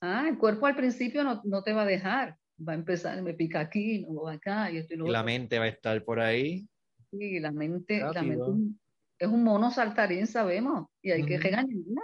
[0.00, 3.34] Ah, el cuerpo al principio no, no te va a dejar, va a empezar, me
[3.34, 6.66] pica aquí, no acá, y esto y lo La mente va a estar por ahí.
[7.10, 8.80] Sí, la mente, la mente
[9.22, 12.02] es un mono saltarín, sabemos, y hay que regañarla.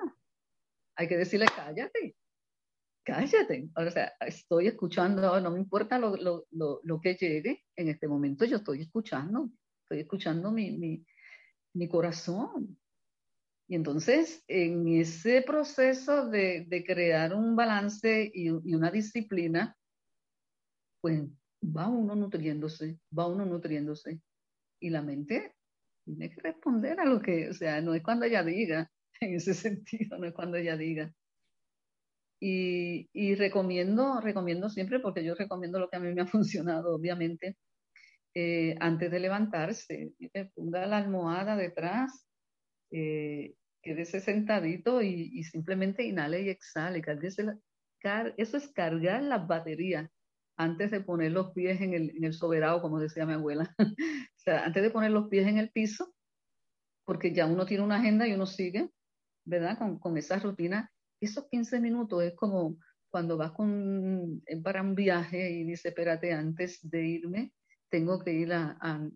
[0.95, 2.15] Hay que decirle, cállate,
[3.05, 3.69] cállate.
[3.75, 6.47] O sea, estoy escuchando, no me importa lo, lo,
[6.81, 9.51] lo, que llegue, en este momento yo estoy escuchando,
[9.83, 11.05] estoy escuchando mi, mi,
[11.75, 12.79] mi corazón.
[13.67, 19.77] Y entonces, en ese proceso de, de crear un balance y, y, una disciplina,
[21.01, 21.25] pues
[21.65, 24.21] va uno nutriéndose, va uno nutriéndose.
[24.81, 25.58] Y la mente
[26.17, 28.91] tiene que responder a lo que, o sea, no es cuando ella diga,
[29.21, 31.13] en ese sentido, no es cuando ella diga.
[32.41, 36.95] Y, y recomiendo, recomiendo siempre, porque yo recomiendo lo que a mí me ha funcionado,
[36.95, 37.57] obviamente,
[38.35, 40.13] eh, antes de levantarse,
[40.55, 42.27] ponga la almohada detrás,
[42.93, 50.09] eh, quédese sentadito y, y, simplemente inhale y exhale, car eso es cargar las baterías
[50.57, 53.75] antes de poner los pies en el, en el soberano, como decía mi abuela.
[54.49, 56.15] sea, antes de poner los pies en el piso,
[57.05, 58.91] porque ya uno tiene una agenda y uno sigue,
[59.45, 59.79] ¿verdad?
[59.79, 60.91] Con, con esa rutina.
[61.21, 62.79] Esos 15 minutos es como
[63.11, 67.53] cuando vas con, para un viaje y dice, espérate, antes de irme,
[67.91, 69.09] tengo que ir a, a,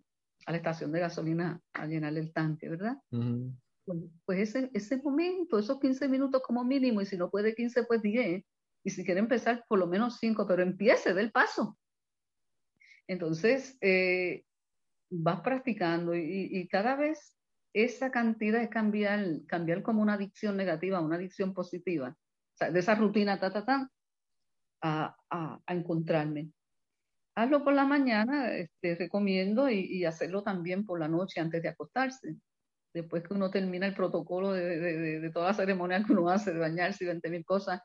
[0.47, 2.97] la estación de gasolina a llenar el tanque, ¿verdad?
[3.85, 7.85] pues, pues, ese, ese momento, esos 15 minutos como mínimo, y si no puede 15,
[7.85, 8.43] pues 10,
[8.85, 11.79] y si quiere empezar, por lo menos cinco, pero empiece del paso.
[13.07, 14.45] Entonces, eh,
[15.13, 17.37] vas practicando y, cada vez
[17.75, 22.11] esa cantidad es cambiar, cambiar como una adicción negativa a una adicción positiva.
[22.11, 23.91] O sea, de esa rutina, ta, ta, ta,
[24.83, 26.51] a, a, a encontrarme.
[27.35, 31.69] Hazlo por la mañana, este, recomiendo, y, y, hacerlo también por la noche antes de
[31.69, 32.37] acostarse.
[32.95, 36.29] Después que uno termina el protocolo de, de, de, de toda la ceremonia que uno
[36.29, 37.81] hace, de bañarse y 20 mil cosas,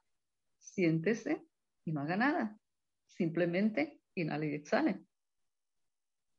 [0.59, 1.45] siéntese
[1.85, 2.57] y no haga nada.
[3.05, 5.06] Simplemente inhale y exhale.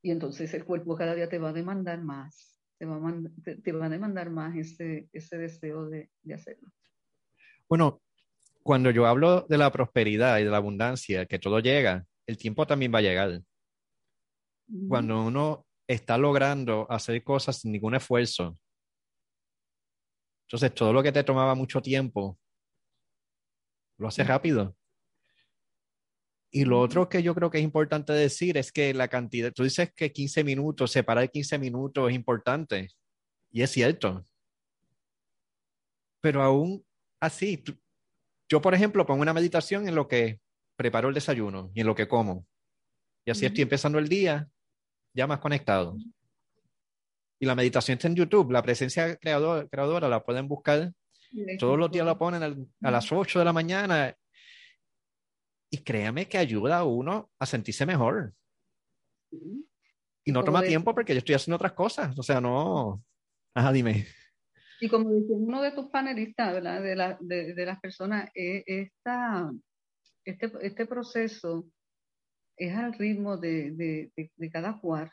[0.03, 3.15] Y entonces el cuerpo cada día te va a demandar más, te va a,
[3.63, 6.71] te, va a demandar más ese, ese deseo de, de hacerlo.
[7.69, 8.01] Bueno,
[8.63, 12.67] cuando yo hablo de la prosperidad y de la abundancia, que todo llega, el tiempo
[12.67, 13.43] también va a llegar.
[14.87, 18.59] Cuando uno está logrando hacer cosas sin ningún esfuerzo,
[20.47, 22.39] entonces todo lo que te tomaba mucho tiempo
[23.99, 24.77] lo hace rápido.
[26.51, 29.65] Y lo otro que yo creo que es importante decir es que la cantidad, tú
[29.65, 32.89] dices que 15 minutos, separar 15 minutos es importante,
[33.51, 34.25] y es cierto.
[36.21, 36.85] Pero aún
[37.21, 37.63] así,
[38.49, 40.41] yo por ejemplo pongo una meditación en lo que
[40.77, 42.47] preparo el desayuno y en lo que como.
[43.25, 44.49] Y así estoy empezando el día
[45.15, 45.97] ya más conectado.
[47.41, 50.93] Y la meditación está en YouTube, la presencia creador, creadora la pueden buscar
[51.59, 54.15] todos los días lo ponen a las 8 de la mañana.
[55.71, 58.33] Y créame que ayuda a uno a sentirse mejor.
[60.25, 62.19] Y no toma tiempo porque yo estoy haciendo otras cosas.
[62.19, 63.03] O sea, no.
[63.55, 64.07] Ajá, dime.
[64.81, 66.83] Y como dice uno de tus panelistas, ¿verdad?
[66.83, 69.51] De, la, de, de las personas, eh, esta,
[70.25, 71.69] este, este proceso
[72.57, 75.11] es al ritmo de, de, de cada cual.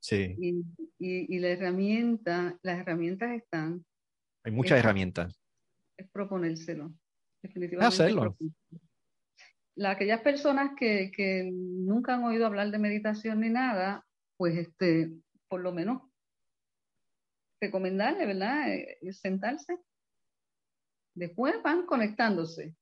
[0.00, 0.36] Sí.
[0.38, 0.64] Y,
[0.98, 3.84] y, y, la herramienta, las herramientas están.
[4.44, 5.42] Hay muchas herramientas
[5.96, 6.92] es proponérselo.
[7.42, 7.86] Definitivamente.
[7.86, 8.36] Hacerlo.
[9.74, 14.04] La, aquellas personas que, que, nunca han oído hablar de meditación ni nada,
[14.36, 15.10] pues este,
[15.48, 16.02] por lo menos
[17.60, 18.74] recomendarle, ¿verdad?
[18.74, 19.78] Eh, sentarse.
[21.14, 22.74] Después van conectándose.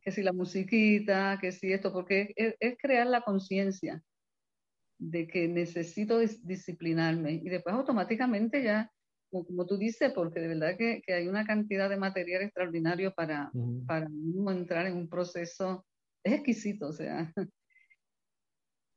[0.00, 4.02] Que si la musiquita, que si esto, porque es, es crear la conciencia.
[4.98, 8.88] de que necesito disciplinarme y después automáticamente ya,
[9.30, 13.50] como, tú dices, porque de verdad que, hay una cantidad de material extraordinario para,
[13.86, 14.06] para
[14.50, 15.84] entrar en un proceso,
[16.24, 17.32] es exquisito, o sea,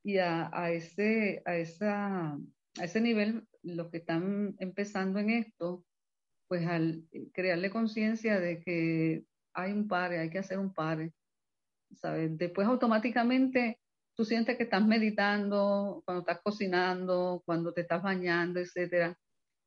[0.04, 5.84] y a, a, ese, a, esa, a ese nivel, los que están empezando en esto,
[6.48, 7.04] pues al
[7.34, 11.14] crearle conciencia de que hay un pare, hay que hacer un pare,
[11.96, 12.38] ¿sabes?
[12.38, 13.80] Después automáticamente
[14.16, 19.18] tú sientes que estás meditando, cuando estás cocinando, cuando te estás bañando, etcétera.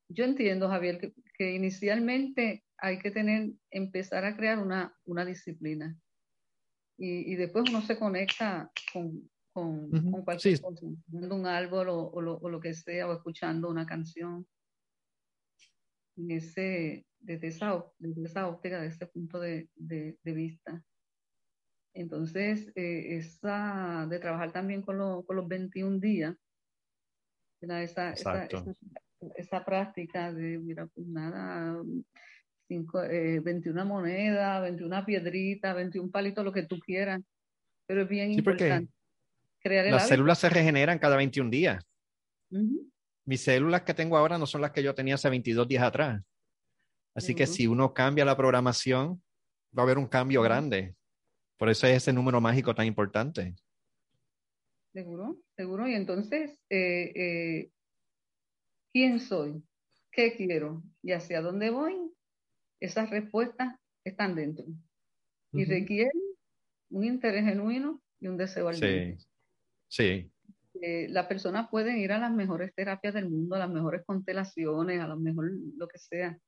[0.09, 5.97] Yo entiendo, Javier, que, inicialmente hay que tener, empezar a crear una, una disciplina.
[6.99, 12.11] Y, y, después uno se conecta con, con, con cualquier cosa, viendo un árbol o,
[12.11, 14.47] o, lo, o, lo, que sea, o escuchando una canción.
[16.17, 20.85] En ese, desde, esa, desde esa óptica, desde ese punto de, de, de vista.
[21.95, 26.37] Entonces, eh, esa de trabajar también con, con los 21 días,
[27.61, 28.49] esa, esa,
[29.37, 31.83] esa, práctica de, mira, pues nada,
[32.69, 37.21] cinco, eh, 21 monedas, 21 piedritas, 21 palitos, lo que tú quieras,
[37.87, 38.93] pero es bien importante.
[39.61, 41.85] Crear las células se regeneran cada 21 días.
[43.25, 46.23] Mis células que tengo ahora no son las que yo tenía hace 22 días atrás.
[47.15, 49.21] Así que si uno cambia la programación,
[49.77, 50.95] va a haber un cambio grande.
[51.57, 53.57] Por eso es ese número mágico tan importante.
[54.93, 55.89] Seguro, seguro.
[55.89, 57.71] Y entonces, eh, eh,
[58.93, 59.63] ¿quién soy?
[60.13, 60.83] ¿Qué quiero?
[61.03, 61.97] ¿Y hacia dónde voy?
[62.81, 64.65] Esas respuestas están dentro.
[65.53, 66.13] Y requieren
[66.91, 69.17] un interés genuino y un deseo al Sí,
[69.89, 70.31] sí.
[70.81, 75.01] Eh, las personas pueden ir a las mejores terapias del mundo, a las mejores constelaciones,
[75.01, 76.39] a lo mejor lo que sea.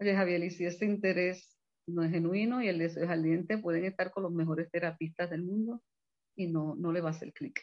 [0.00, 1.56] Oye, Javier, y si ese interés
[1.86, 5.42] no es genuino y el deseo es ardiente, pueden estar con los mejores terapistas del
[5.42, 5.82] mundo
[6.36, 7.60] y no, no le va a hacer clic.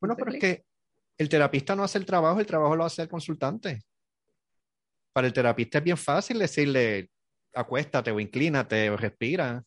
[0.00, 0.64] Bueno, pero es que
[1.18, 3.82] el terapista no hace el trabajo, el trabajo lo hace el consultante.
[5.16, 7.08] Para el terapista es bien fácil decirle,
[7.54, 9.64] acuéstate o inclínate o respira.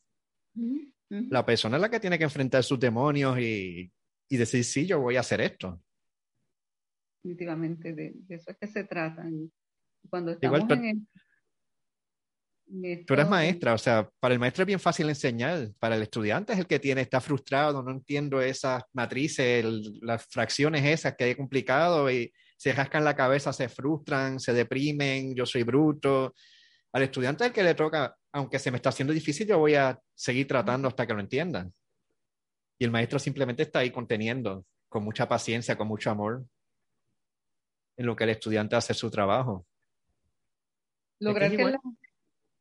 [1.10, 3.92] La persona es la que tiene que enfrentar sus demonios y,
[4.30, 5.82] y decir, sí, yo voy a hacer esto.
[7.24, 9.26] Definitivamente, de, eso es que se trata.
[10.08, 15.10] cuando estamos en el Tú eres maestra, o sea, para el maestro es bien fácil
[15.10, 19.66] enseñar, para el estudiante es el que tiene, está frustrado, no entiendo esas matrices,
[20.04, 25.34] las fracciones esas que hay complicado y se rascan la cabeza, se frustran, se deprimen,
[25.34, 26.36] yo soy bruto.
[26.92, 29.76] Al estudiante es el que le toca, aunque se me está haciendo difícil, yo voy
[29.76, 31.74] a seguir tratando hasta que lo entiendan.
[32.78, 36.46] Y el maestro simplemente está ahí conteniendo, con mucha paciencia, con mucho amor,
[37.96, 39.66] en lo que el estudiante hace su trabajo.
[41.22, 41.78] Lograr que,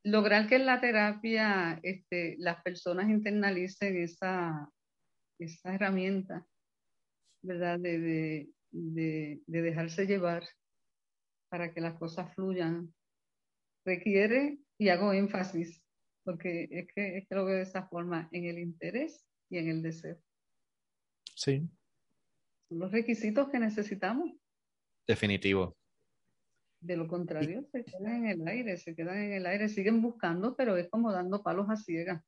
[0.05, 4.71] lograr que en la terapia este, las personas internalicen esa,
[5.41, 6.47] esa herramienta,
[7.43, 7.81] ¿verdad?
[7.81, 10.45] De, de, de, dejarse llevar
[11.51, 12.95] para que las cosas fluyan,
[13.85, 15.83] requiere, y hago énfasis,
[16.25, 19.69] porque es que, es que lo veo de esa forma, en el interés y en
[19.69, 20.19] el deseo.
[21.35, 21.69] Sí.
[22.69, 24.31] Son los requisitos que necesitamos.
[25.07, 25.77] Definitivo.
[26.81, 30.55] De lo contrario, se quedan en el aire, se quedan en el aire, siguen buscando,
[30.55, 32.23] pero es como dando palos a ciegas.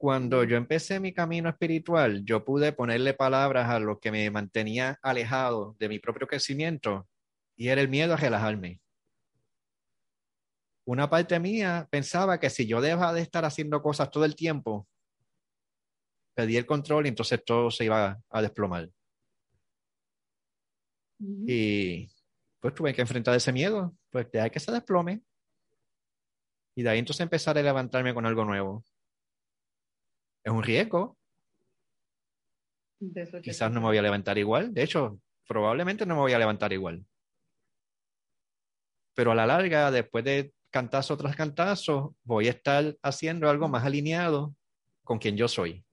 [0.00, 4.98] Cuando yo empecé mi camino espiritual, yo pude ponerle palabras a lo que me mantenía
[5.02, 7.06] alejado de mi propio crecimiento
[7.54, 8.80] y era el miedo a relajarme.
[10.86, 14.88] Una parte mía pensaba que si yo dejaba de estar haciendo cosas todo el tiempo,
[16.32, 18.88] perdí el control y entonces todo se iba a desplomar.
[21.18, 22.08] Y
[22.58, 25.20] pues tuve que enfrentar ese miedo, pues de ahí que se desplome.
[26.74, 28.82] Y de ahí entonces empezar a levantarme con algo nuevo.
[30.44, 31.16] Es un riesgo.
[33.42, 34.74] Quizás no me voy a levantar igual.
[34.74, 37.04] De hecho, probablemente no me voy a levantar igual.
[39.14, 43.84] Pero a la larga, después de cantazo tras cantazo, voy a estar haciendo algo más
[43.84, 44.54] alineado
[45.02, 45.84] con quien yo soy.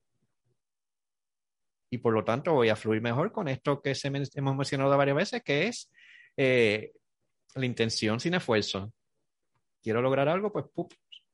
[1.90, 5.16] Y por lo tanto voy a fluir mejor con esto que se hemos mencionado varias
[5.16, 5.90] veces, que es
[6.36, 6.92] eh,
[7.56, 8.94] la intención sin esfuerzo.
[9.82, 10.66] Quiero lograr algo, pues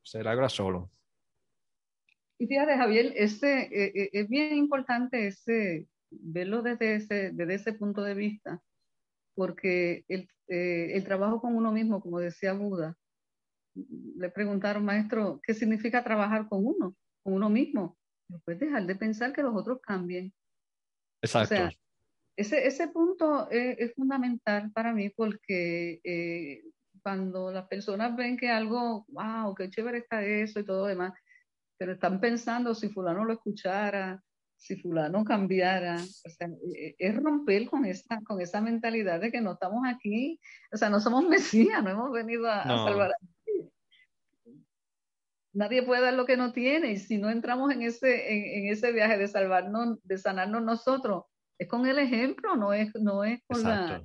[0.03, 0.91] se logra solo.
[2.44, 7.72] Y fíjate, Javier, este, eh, eh, es bien importante ese, verlo desde ese, desde ese
[7.72, 8.62] punto de vista,
[9.34, 12.98] porque el, el trabajo con uno mismo, como decía Buda,
[13.74, 17.98] le preguntaron, maestro, ¿qué significa trabajar con uno, con uno mismo?
[18.28, 20.34] Después dejar de pensar que los otros cambien.
[21.22, 21.56] Exacto.
[22.36, 26.62] Ese, ese punto es, fundamental para mí porque eh,
[27.02, 31.14] cuando las personas ven que algo, wow, qué chévere está eso y todo demás,
[31.84, 34.24] pero están pensando si fulano lo escuchara
[34.56, 39.30] si fulano cambiara, o sea, e, e, es romper con esa, con esa mentalidad de
[39.30, 40.40] que no estamos aquí,
[40.72, 43.72] o sea, no somos Mesías, no hemos venido a, salvar a nadie.
[45.52, 48.94] Nadie puede dar lo que no tiene, y si no entramos en ese, en, ese
[48.94, 51.26] viaje de salvarnos, de sanarnos nosotros,
[51.58, 54.02] es con el ejemplo, no es, no es con la,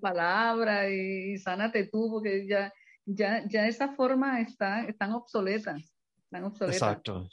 [0.00, 2.72] palabra y, sánate tú, porque ya,
[3.06, 5.91] ya, ya esa forma está, están obsoletas,
[6.32, 7.28] Exacto.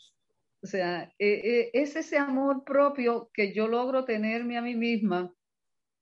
[0.62, 5.34] O sea, eh, eh, es ese amor propio que yo logro tenerme a mí misma,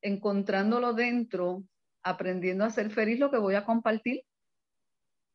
[0.01, 1.63] encontrándolo dentro,
[2.03, 4.23] aprendiendo a ser feliz, lo que voy a compartir.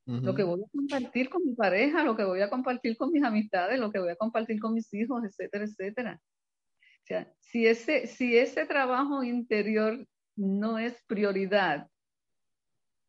[0.04, 3.22] Lo que voy a compartir con mi pareja, lo que voy a compartir con mis
[3.22, 6.20] amistades, lo que voy a compartir con mis hijos, etcétera, etcétera.
[6.20, 10.04] O sea, si ese, si ese trabajo interior
[10.34, 11.88] no es prioridad,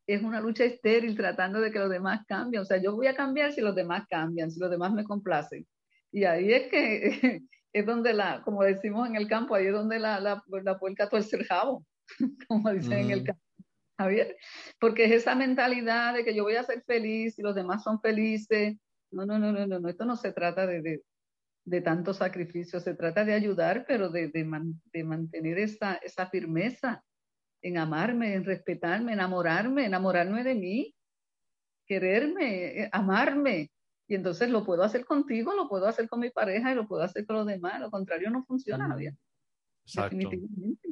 [0.08, 2.62] es una lucha estéril tratando de que los demás cambien.
[2.62, 5.66] O sea, yo voy a cambiar si los demás cambian, si los demás me complacen.
[6.12, 7.42] Y ahí es que
[7.74, 11.10] es donde la, como decimos en el campo, ahí es donde la, la, la puerca
[11.10, 11.86] tuerce el jabo,
[12.48, 13.42] como dicen en el campo.
[13.98, 14.36] Javier,
[14.80, 18.02] porque es esa mentalidad de que yo voy a ser feliz y los demás son
[18.02, 18.76] felices.
[19.12, 21.04] No, no, no, no, no, esto no se trata de, de,
[21.66, 24.50] de tanto sacrificio, se trata de ayudar, pero de, de,
[24.92, 27.04] de mantener esa, esa firmeza
[27.64, 30.96] en amarme, en respetarme, enamorarme, enamorarme de mí,
[31.88, 33.72] quererme, eh, amarme,
[34.08, 37.04] y entonces lo puedo hacer contigo, lo puedo hacer con mi pareja y lo puedo
[37.04, 37.80] hacer con los demás.
[37.80, 39.16] Lo contrario no funciona, Javier.
[39.86, 40.90] Definitivamente.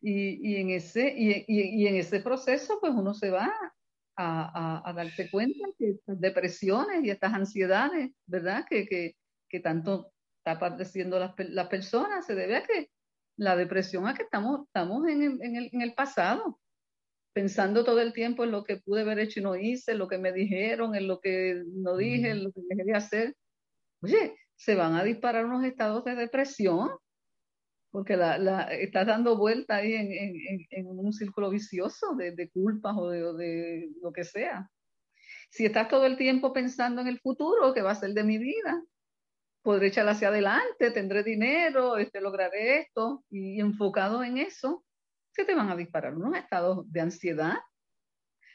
[0.00, 3.52] Y, y, en ese, y, y, en ese proceso, pues uno se va
[4.16, 8.64] a, a, darse cuenta que estas depresiones y estas ansiedades, ¿verdad?
[8.68, 9.16] Que, que,
[9.48, 12.90] que tanto está padeciendo las, las, personas, se debe a que
[13.36, 16.60] la depresión a que estamos, estamos en, en, el, en el pasado
[17.32, 20.08] pensando todo el tiempo en lo que pude haber hecho y no hice, en lo
[20.08, 23.36] que me dijeron, en lo que no dije, en lo que dejé de hacer.
[24.00, 26.88] Oye, se van a disparar unos estados de depresión
[27.90, 32.50] porque la, la, estás dando vuelta ahí en, en, en un círculo vicioso de, de
[32.50, 34.70] culpas o de, de, lo que sea.
[35.48, 38.36] Si estás todo el tiempo pensando en el futuro, que va a ser de mi
[38.36, 38.82] vida,
[39.66, 44.84] podré echar hacia adelante, tendré dinero, este, lograré esto, y enfocado en eso,
[45.32, 47.56] se te van a disparar unos estados de ansiedad.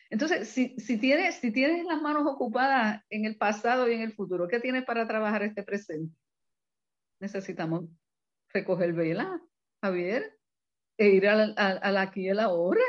[0.09, 4.13] Entonces, si, si, tienes, si tienes las manos ocupadas en el pasado y en el
[4.13, 6.15] futuro, ¿qué tienes para trabajar este presente?
[7.19, 7.89] Necesitamos
[8.53, 9.37] recoger vela,
[9.83, 10.39] Javier,
[10.97, 12.81] e ir al, al, aquí y a la hora.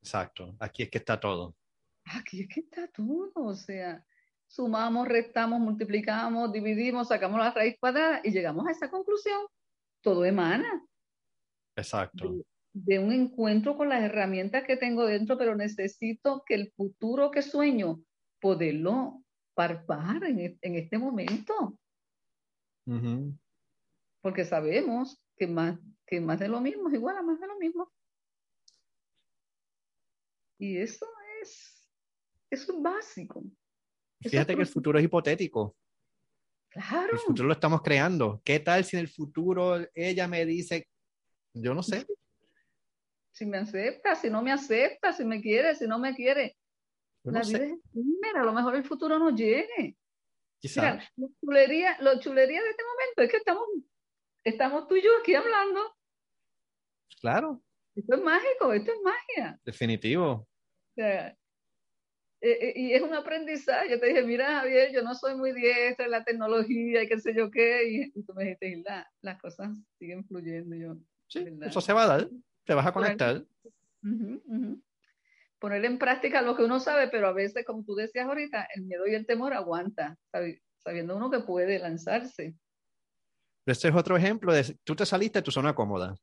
[0.00, 1.54] Exacto, aquí es que está todo.
[2.06, 4.02] Aquí es que está todo, o sea,
[4.46, 9.46] sumamos, restamos, multiplicamos, dividimos, sacamos la raíz cuadrada y llegamos a esa conclusión.
[10.02, 10.86] Todo emana.
[11.76, 12.34] Exacto
[12.78, 17.40] de un encuentro con las herramientas que tengo dentro, pero necesito que el futuro que
[17.40, 18.02] sueño,
[18.38, 19.24] poderlo
[19.54, 21.78] parpar en, e, en este momento.
[24.20, 27.58] Porque sabemos que más, que más de lo mismo es igual a más de lo
[27.58, 27.90] mismo.
[30.58, 31.06] Y eso
[31.40, 31.88] es,
[32.50, 33.42] eso es básico.
[34.20, 35.76] Fíjate que el futuro es hipotético.
[36.68, 37.12] Claro.
[37.12, 38.40] El futuro lo estamos creando.
[38.44, 40.88] ¿Qué tal si en el futuro ella me dice,
[41.54, 42.06] yo no sé,
[43.36, 46.56] si me acepta, si no me acepta, si me quiere, si no me quiere.
[47.22, 49.94] la vida es mira, a lo mejor el futuro no llegue.
[50.62, 53.66] Mira, lo chulería, lo chulería de este momento es que estamos,
[54.42, 55.82] estamos tú y yo aquí hablando.
[57.20, 57.62] Claro.
[57.94, 59.60] Esto es mágico, esto es magia.
[59.66, 60.48] Definitivo.
[62.52, 63.90] Eh, y es un aprendizaje.
[63.90, 67.18] Yo te dije, mira, Javier, yo no soy muy diestra en la tecnología y qué
[67.18, 67.88] sé yo qué.
[68.14, 70.76] Y, tú me dijiste, la, las cosas siguen fluyendo.
[70.76, 70.96] Yo,
[71.28, 72.28] sí, eso se va a dar
[72.66, 73.42] te vas a conectar.
[75.58, 78.82] Poner en práctica lo que uno sabe, pero a veces, como tú decías ahorita, el
[78.82, 80.18] miedo y el temor aguanta,
[80.78, 82.54] sabiendo uno que puede lanzarse.
[83.64, 86.14] Este es otro ejemplo de tú te saliste de tu zona cómoda.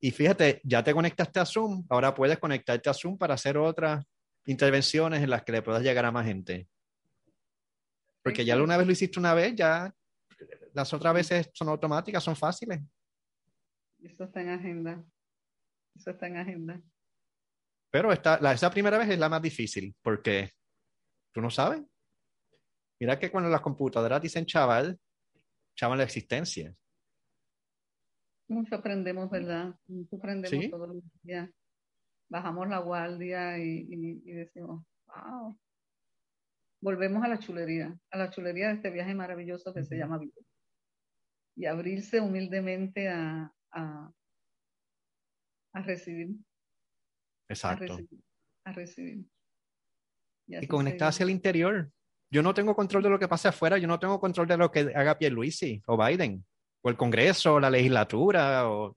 [0.00, 4.04] Y fíjate, ya te conectaste a Zoom, ahora puedes conectarte a Zoom para hacer otras
[4.46, 6.68] intervenciones en las que le puedas llegar a más gente.
[8.22, 9.92] Porque ya una vez lo hiciste una vez, ya
[10.72, 12.80] las otras veces son automáticas, son fáciles.
[14.00, 15.04] Eso está en agenda.
[15.96, 16.80] Eso está en agenda.
[17.90, 20.52] Pero esta, la, esa primera vez es la más difícil, porque
[21.32, 21.82] tú no sabes.
[23.00, 24.98] Mira que cuando las computadoras dicen chaval,
[25.74, 26.74] chaval la existencia.
[28.48, 29.74] Mucho aprendemos, ¿verdad?
[29.86, 31.50] Mucho aprendemos todos los días.
[32.30, 35.58] Bajamos la guardia y, decimos, wow.
[36.80, 40.32] Volvemos a la chulería, a la chulería de este viaje maravilloso que se llama vida.
[41.56, 44.12] Y abrirse humildemente a, a,
[45.74, 46.36] recibir.
[47.48, 47.98] Exacto.
[48.64, 49.26] A recibir.
[50.46, 51.90] Y, conectar hacia el interior.
[52.30, 54.70] Yo no tengo control de lo que pase afuera, yo no tengo control de lo
[54.70, 56.44] que haga Pierluisi o Biden,
[56.82, 58.96] o el Congreso, o la legislatura, o...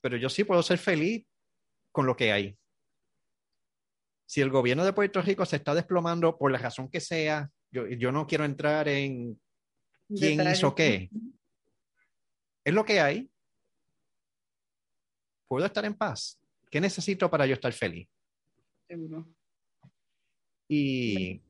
[0.00, 1.26] pero yo sí puedo ser feliz
[1.92, 2.58] con lo que hay.
[4.26, 7.86] Si el gobierno de Puerto Rico se está desplomando por la razón que sea, yo,
[7.86, 9.40] yo no quiero entrar en
[10.08, 11.10] quién hizo qué.
[12.64, 13.30] Es lo que hay.
[15.48, 16.40] ¿Puedo estar en paz?
[16.70, 18.08] ¿Qué necesito para yo estar feliz?
[18.88, 19.28] Seguro.
[20.68, 21.42] Y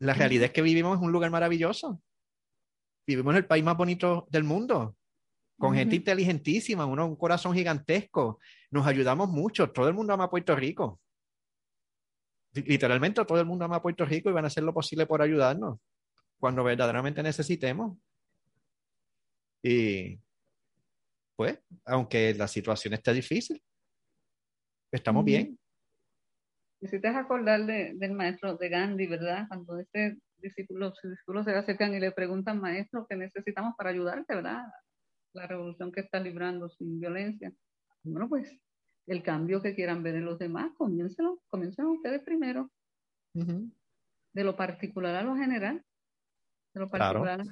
[0.00, 2.02] la realidad es que vivimos en un lugar maravilloso.
[3.10, 4.96] Vivimos en el país más bonito del mundo,
[5.58, 8.38] con gente inteligentísima, uno, un corazón gigantesco.
[8.70, 9.72] Nos ayudamos mucho.
[9.72, 11.00] Todo el mundo ama Puerto Rico.
[12.52, 15.80] Literalmente todo el mundo ama Puerto Rico y van a hacer lo posible por ayudarnos
[16.38, 17.98] cuando verdaderamente necesitemos.
[19.60, 20.20] Y
[21.34, 23.60] pues, aunque la situación esté difícil,
[24.92, 25.58] estamos bien.
[26.80, 29.48] Y si te has acordar del maestro de Gandhi, ¿verdad?
[29.48, 34.34] Cuando ese discípulo, sus discípulos se acercan y le preguntan, maestro, ¿qué necesitamos para ayudarte,
[34.34, 34.64] verdad?
[35.32, 37.52] La revolución que está librando sin violencia.
[38.02, 38.58] Bueno, pues
[39.06, 42.70] el cambio que quieran ver en los demás, comiéncenlo, comiencen ustedes primero.
[43.34, 45.84] De lo particular a lo general.
[46.74, 47.42] De lo particular.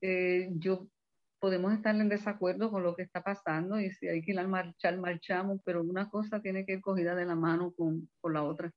[0.00, 0.88] Eh, yo
[1.38, 4.46] podemos estar en desacuerdo con lo que está pasando y si hay que ir a
[4.46, 8.44] marchar, marchamos, pero una cosa tiene que ir cogida de la mano con, con la
[8.44, 8.72] otra.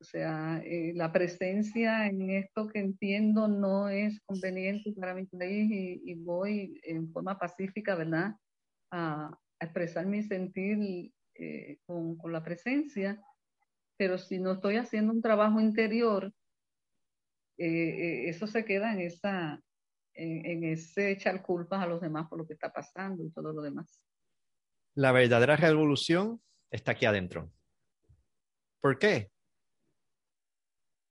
[0.00, 5.70] O sea, eh, la presencia en esto que entiendo no es conveniente para mi país
[6.04, 8.34] y, voy en forma pacífica, ¿verdad?
[8.90, 13.18] A, expresar mi sentir eh, con, con, la presencia,
[13.96, 16.34] pero si no estoy haciendo un trabajo interior,
[17.56, 19.60] eh, eso se queda en esa,
[20.14, 23.62] en, ese echar culpas a los demás por lo que está pasando y todo lo
[23.62, 24.00] demás.
[24.94, 26.40] La verdadera revolución
[26.70, 27.50] está aquí adentro.
[28.80, 29.30] ¿Por qué?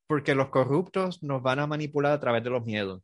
[0.07, 3.01] Porque los corruptos nos van a manipular a través de los miedos.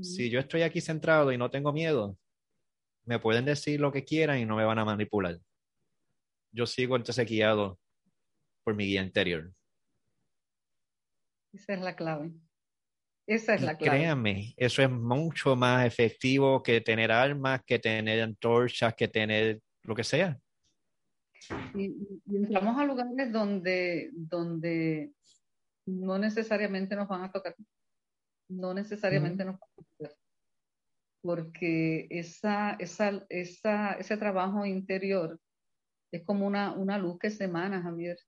[0.00, 2.16] Si yo estoy aquí centrado y no tengo miedo,
[3.04, 5.38] me pueden decir lo que quieran y no me van a manipular.
[6.50, 7.78] Yo sigo entonces guiado
[8.64, 9.52] por mi guía interior.
[11.52, 12.32] Esa es la clave.
[13.26, 13.98] Esa es la clave.
[13.98, 19.94] Créanme, eso es mucho más efectivo que tener armas, que tener antorchas, que tener lo
[19.94, 20.38] que sea.
[21.74, 21.96] Y,
[22.26, 25.12] entramos a lugares donde, donde
[25.86, 27.54] no necesariamente nos van a tocar.
[28.48, 30.16] No necesariamente nos van a tocar.
[31.22, 35.40] Porque esa, esa, esa, ese trabajo interior
[36.10, 38.18] es como una, una luz que se emana, Javier.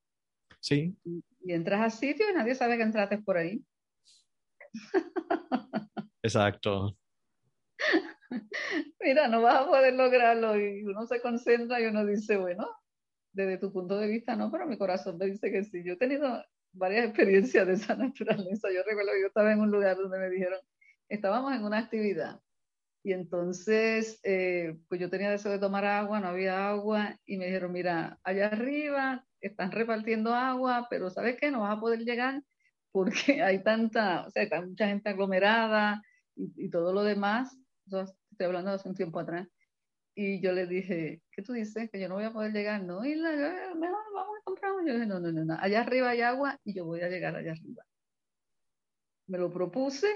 [0.59, 0.97] Sí.
[1.03, 3.63] Y, y entras a sitio y nadie sabe que entraste por ahí.
[6.23, 6.97] Exacto.
[8.99, 12.67] Mira, no vas a poder lograrlo y uno se concentra y uno dice, bueno,
[13.35, 15.83] desde tu punto de vista no, pero mi corazón me dice que sí.
[15.83, 18.69] Yo he tenido varias experiencias de esa naturaleza.
[18.73, 20.59] Yo recuerdo que yo estaba en un lugar donde me dijeron,
[21.09, 22.39] estábamos en una actividad
[23.05, 27.45] y entonces, eh, pues yo tenía deseo de tomar agua, no había agua y me
[27.45, 31.51] dijeron, mira, allá arriba están repartiendo agua, pero ¿sabes qué?
[31.51, 32.41] No vas a poder llegar
[32.91, 36.01] porque hay tanta, o sea, hay mucha gente aglomerada
[36.35, 37.55] y, todo lo demás.
[37.85, 39.47] estoy hablando de hace un tiempo atrás.
[40.15, 41.89] Y yo le dije, ¿qué tú dices?
[41.91, 42.81] Que yo no voy a poder llegar.
[42.83, 43.31] No, y la,
[43.75, 44.71] mejor vamos a comprar.
[44.85, 47.35] Yo dije, no, no, no, no, allá arriba hay agua y yo voy a llegar
[47.35, 47.83] allá arriba.
[49.27, 50.07] Me lo propuse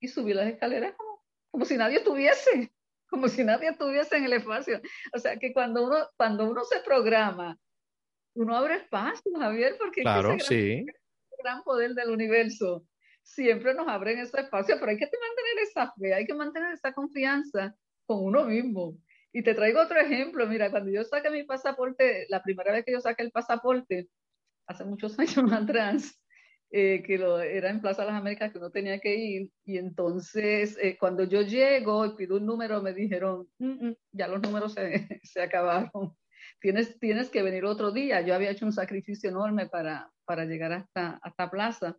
[0.00, 2.72] y subí las escaleras como, como si nadie estuviese,
[3.08, 4.80] como si nadie estuviese en el espacio.
[5.14, 7.56] O sea, que cuando uno, cuando uno se programa,
[8.34, 10.84] uno abre espacio, Javier, porque claro, sí
[11.42, 12.84] gran poder del universo,
[13.22, 16.92] siempre nos abren ese espacio, pero hay que mantener esa fe, hay que mantener esa
[16.92, 17.74] confianza
[18.10, 18.98] con uno mismo.
[19.32, 22.90] Y te traigo otro ejemplo, mira, cuando yo saqué mi pasaporte, la primera vez que
[22.90, 24.08] yo saqué el pasaporte,
[24.66, 26.20] hace muchos años atrás,
[26.72, 29.78] eh, que lo, era en Plaza de las Américas que uno tenía que ir, y
[29.78, 34.42] entonces eh, cuando yo llego y pido un número, me dijeron, mm, mm, ya los
[34.42, 36.16] números se, se acabaron
[36.60, 38.22] tienes, tienes que venir otro día.
[38.22, 41.96] Yo había hecho un sacrificio enorme para, para llegar hasta, hasta Plaza.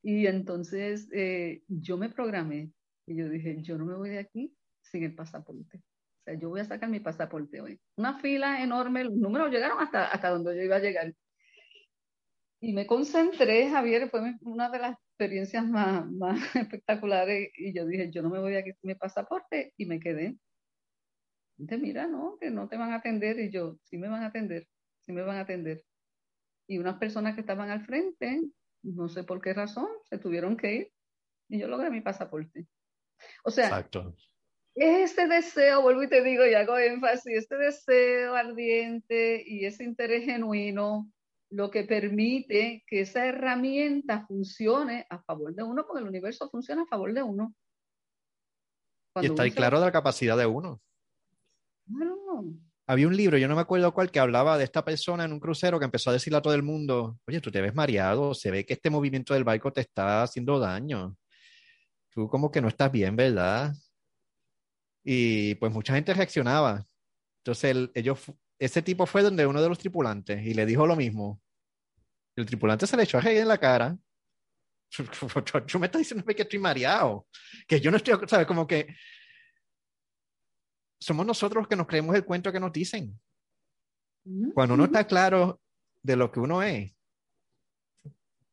[0.00, 2.70] Y entonces eh, yo me programé
[3.04, 4.54] y yo dije, yo no me voy de aquí
[4.94, 5.78] sin el pasaporte.
[5.78, 7.80] O sea, yo voy a sacar mi pasaporte hoy.
[7.96, 11.12] Una fila enorme, los números llegaron hasta, hasta donde yo iba a llegar.
[12.60, 17.50] Y me concentré, Javier, fue una de las experiencias más, más espectaculares.
[17.58, 20.36] Y yo dije, yo no me voy aquí sin mi pasaporte y me quedé
[21.56, 23.38] mira, no, que no te van a atender.
[23.40, 24.68] Y yo, sí me van a atender,
[25.06, 25.84] sí me van a atender.
[26.68, 28.40] Y unas personas que estaban al frente,
[28.82, 30.92] no sé por qué razón, se tuvieron que ir
[31.48, 32.66] y yo logré mi pasaporte.
[33.44, 34.14] O sea, Exacto.
[34.74, 40.24] Este deseo, vuelvo y te digo y hago énfasis, este deseo ardiente y ese interés
[40.24, 41.08] genuino
[41.50, 46.82] lo que permite que esa herramienta funcione a favor de uno, porque el universo funciona
[46.82, 47.54] a favor de uno.
[49.22, 50.80] y está ahí claro de la capacidad de uno.
[52.88, 55.38] Había un libro, yo no me acuerdo cuál, que hablaba de esta persona en un
[55.38, 58.50] crucero que empezó a decirle a todo el mundo, oye, tú te ves mareado, se
[58.50, 61.16] ve que este movimiento del barco te está haciendo daño.
[62.10, 63.72] Tú como que no estás bien, ¿verdad?
[65.04, 66.86] Y pues mucha gente reaccionaba.
[67.42, 68.20] Entonces ellos,
[68.58, 71.40] ese tipo fue donde uno de los tripulantes y le dijo lo mismo.
[72.36, 73.96] El tripulante se le echó a reír en la cara.
[75.66, 77.26] Yo me está diciendo que estoy mareado,
[77.66, 78.46] que yo no estoy, ¿sabes?
[78.46, 78.94] Como que
[81.00, 83.20] somos nosotros los que nos creemos el cuento que nos dicen.
[84.54, 85.60] Cuando uno está claro
[86.02, 86.94] de lo que uno es,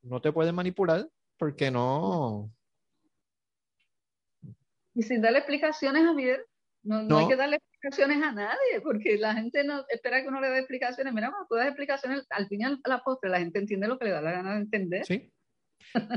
[0.01, 2.51] no te pueden manipular porque no.
[4.93, 6.45] Y sin darle explicaciones, Javier,
[6.83, 10.41] no, no, hay que darle explicaciones a nadie, porque la gente no espera que uno
[10.41, 11.13] le dé explicaciones.
[11.13, 14.05] Mira, cuando tú das explicaciones, al final, a la postre, la gente entiende lo que
[14.05, 15.05] le da la gana de entender.
[15.05, 15.31] Sí.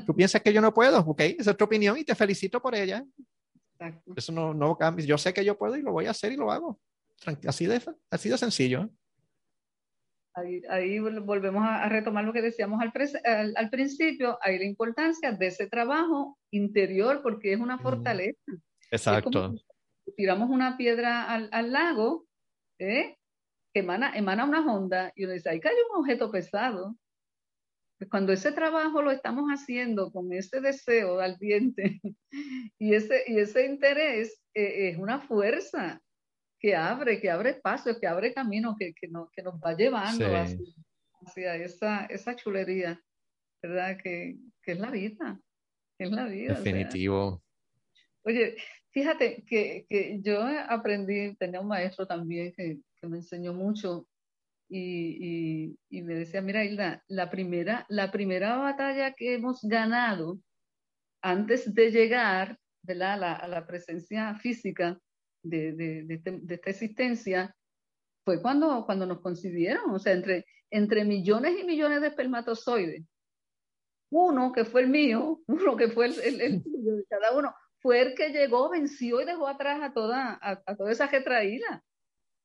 [0.07, 2.75] Tú piensas que yo no puedo, ok, esa es tu opinión y te felicito por
[2.75, 3.05] ella.
[4.17, 5.05] Eso no, no cambia.
[5.05, 6.81] Yo sé que yo puedo y lo voy a hacer y lo hago.
[7.47, 8.91] Así de, así de sencillo.
[10.35, 15.47] Ahí, ahí volvemos a, retomar lo que decíamos al, al, principio, hay la importancia de
[15.47, 18.53] ese trabajo interior porque es una fortaleza.
[18.91, 19.55] Exacto.
[20.17, 22.27] tiramos una piedra al, al lago,
[22.81, 23.17] ¿eh?
[23.75, 26.97] emana, emana una onda y uno dice, ahí cae un objeto pesado.
[27.99, 32.01] Pues cuando ese trabajo lo estamos haciendo con ese deseo al diente
[32.79, 36.01] y ese, y ese interés, eh, es una fuerza
[36.65, 40.25] que abre, que abre espacio, que abre camino, que, que, nos, que nos va llevando
[41.21, 42.99] hacia, esa, esa chulería,
[43.63, 43.99] ¿verdad?
[44.03, 45.39] Que, que, es la vida,
[45.99, 46.55] es la vida.
[46.55, 47.45] Definitivo.
[48.23, 48.57] oye,
[48.93, 54.09] fíjate que, que, yo aprendí, tenía un maestro también que, que me enseñó mucho
[54.67, 60.41] y, y, me decía, mira Hilda, la primera, la primera batalla que hemos ganado
[61.21, 63.23] antes de llegar ¿verdad?
[63.23, 64.99] A, la, presencia física
[65.45, 67.57] de, de, este, de, esta existencia
[68.25, 73.05] fue cuando, cuando nos concibieron, o sea, entre, entre millones y millones de espermatozoides,
[74.11, 78.15] uno que fue el mío, uno que fue el, el, tuyo, cada uno, fue el
[78.15, 81.85] que llegó, venció y dejó atrás a toda, a, a toda esa retraída.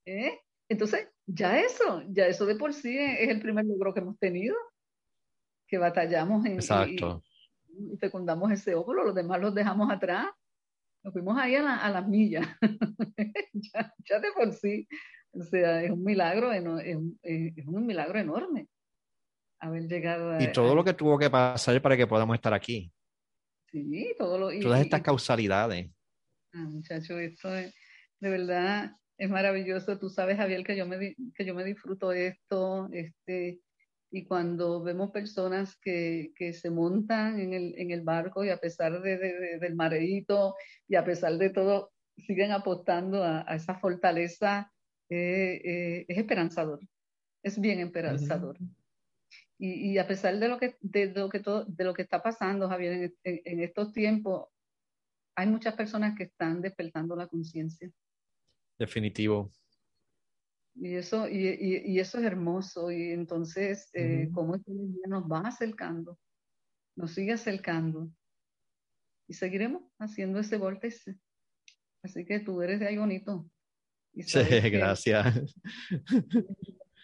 [0.06, 0.40] ¿eh?
[0.68, 4.56] Entonces, ya eso, ya eso de por sí es el primer logro que hemos tenido,
[5.68, 7.24] que batallamos en, Exacto.
[7.68, 10.28] Y, fecundamos ese óvulo, los demás los dejamos atrás.
[11.04, 12.46] Nos fuimos ahí a, las millas,
[13.54, 14.88] ya, de por sí.
[15.32, 18.68] O sea, es un milagro, es, un milagro enorme
[19.60, 20.44] haber llegado a...
[20.44, 22.92] Y todo lo que tuvo que pasar para que podamos estar aquí.
[23.72, 24.52] Sí, todo lo...
[24.52, 25.90] Y, Todas estas causalidades.
[26.54, 27.74] Ah, muchacho, esto es,
[28.20, 30.00] de verdad, es maravilloso.
[30.00, 33.60] Tú sabes, Javier, que yo me, que yo me disfruto esto, este,
[34.12, 38.58] y cuando vemos personas que, que se montan en el, en el, barco y a
[38.58, 40.56] pesar de, del mareíto
[40.88, 44.72] y a pesar de todo, siguen apostando a, esa fortaleza,
[45.10, 46.80] eh, eh, es esperanzador,
[47.44, 48.58] es bien esperanzador.
[49.58, 52.24] y, y, a pesar de lo que, de lo que, todo, de lo que está
[52.24, 54.48] pasando, Javier, en, en estos tiempos,
[55.36, 57.90] hay muchas personas que están despertando la conciencia
[58.80, 59.52] Definitivo.
[60.76, 61.48] Y eso, y,
[61.86, 62.92] y, eso es hermoso.
[62.92, 66.18] Y entonces, eh, como este día nos va acercando,
[66.96, 68.10] nos sigue acercando.
[69.28, 71.18] Y seguiremos haciendo ese vórtice.
[72.02, 73.50] Así que tú eres de ahí bonito.
[74.16, 74.40] sí,
[74.72, 75.56] gracias.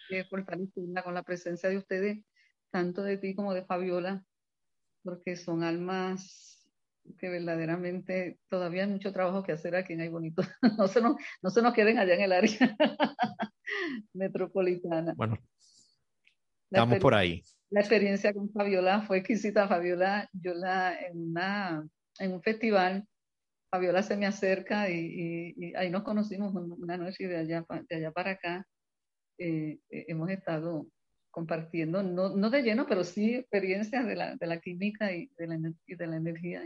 [0.08, 2.24] Que fortalecerla con la presencia de ustedes,
[2.70, 4.24] tanto de ti como de Fabiola,
[5.02, 6.55] porque son almas
[7.18, 10.42] que verdaderamente todavía hay mucho trabajo que hacer aquí en Ay Bonito.
[10.78, 12.76] No se nos, no se nos queden allá en el área
[14.14, 15.14] metropolitana.
[15.16, 15.38] Bueno,
[16.70, 17.42] estamos por ahí.
[17.70, 19.68] La experiencia con Fabiola fue exquisita.
[19.68, 21.86] Fabiola, yo la en, una,
[22.18, 23.04] en un festival,
[23.70, 28.32] Fabiola se me acerca y, ahí nos conocimos una noche de allá, de allá para
[28.32, 28.66] acá.
[29.38, 30.86] Eh, eh, hemos estado
[31.36, 35.46] compartiendo, no, no de lleno, pero sí experiencias de la, de la química y de
[35.46, 36.64] la, y de la energía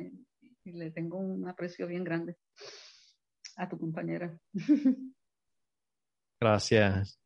[0.65, 2.37] y le tengo un aprecio bien grande
[3.57, 4.39] a tu compañera.
[6.41, 7.21] Gracias.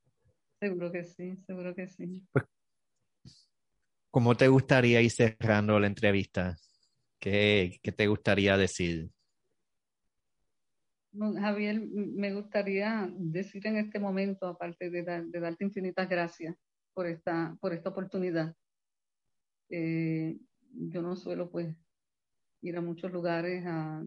[0.61, 2.27] Seguro que sí, seguro que sí.
[2.33, 2.45] Pues,
[4.11, 6.57] ¿Cómo te gustaría ir cerrando la entrevista?
[7.19, 9.11] ¿Qué, qué te gustaría decir?
[11.17, 16.57] Javier, me gustaría decir en este momento, aparte de, de darte infinitas gracias
[16.93, 18.55] por esta, por esta oportunidad.
[19.69, 20.39] Eh,
[20.73, 21.75] yo no suelo pues
[22.65, 24.03] ir a muchos lugares a,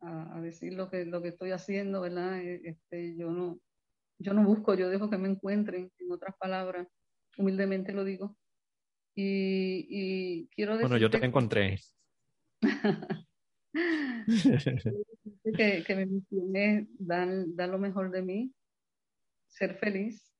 [0.00, 2.40] a, decir lo que, lo que estoy haciendo, ¿verdad?
[2.40, 3.60] E, este, yo, no,
[4.18, 6.88] yo no busco, yo dejo que me encuentren, en otras palabras,
[7.36, 8.36] humildemente lo digo,
[9.14, 10.88] Y, quiero decir.
[10.88, 11.78] Bueno, yo te encontré.
[15.56, 18.54] que, que, mi misión es dar, dar lo mejor de mí,
[19.48, 20.32] ser feliz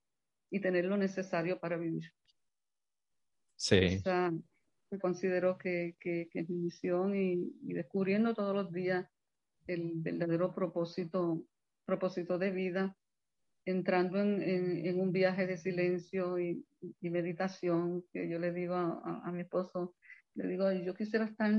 [0.51, 2.13] y tener lo necesario para vivir.
[3.57, 4.01] Sí.
[4.93, 9.09] Me considero que, que, es mi misión y, descubriendo todos los días
[9.67, 11.43] el verdadero propósito,
[11.87, 12.97] propósito de vida,
[13.65, 16.67] entrando en, en, un viaje de silencio y,
[17.01, 19.95] y, meditación, que yo le digo a, a, mi esposo,
[20.35, 21.51] le digo, yo quisiera estar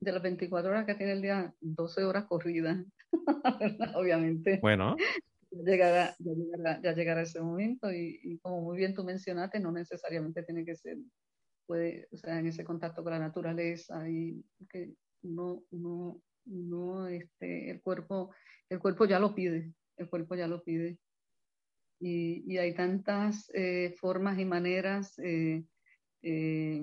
[0.00, 2.78] de las 24 horas que tiene el día, 12 horas corridas,
[3.96, 4.60] obviamente.
[4.60, 4.96] Bueno.
[5.50, 9.70] Llegará, ya llegará, ya llegará ese momento y, y, como muy bien tú mencionaste, no
[9.70, 10.96] necesariamente tiene que ser,
[11.66, 17.70] puede, o sea, en ese contacto con la naturaleza y que no, no, no, este,
[17.70, 18.34] el cuerpo,
[18.68, 20.98] el cuerpo ya lo pide, el cuerpo ya lo pide.
[22.00, 25.64] Y, y hay tantas eh, formas y maneras eh,
[26.22, 26.82] eh,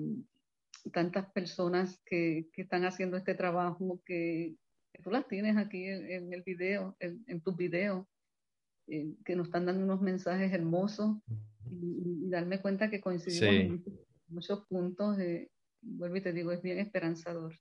[0.92, 4.56] tantas personas que, que, están haciendo este trabajo que,
[5.02, 8.06] tú las tienes aquí en, el video, en, en tus videos,
[8.86, 11.16] eh, que nos están dando unos mensajes hermosos.
[11.70, 13.84] Y, darme cuenta que coincidimos en
[14.30, 15.16] muchos, puntos.
[15.82, 17.54] vuelvo y te digo, es bien esperanzador.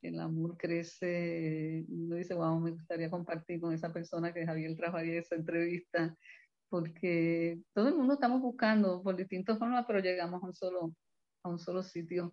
[0.00, 4.96] El amor crece, uno dice, wow, me gustaría compartir con esa persona que Javier trajo
[4.96, 6.16] ahí esa entrevista,
[6.68, 10.94] porque todo el mundo estamos buscando por distintas formas, pero llegamos a un solo,
[11.42, 12.32] a un solo sitio,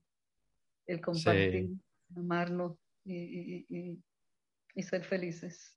[0.86, 1.72] el compartir,
[2.16, 4.03] amarnos y, y,
[4.76, 5.76] y, ser felices.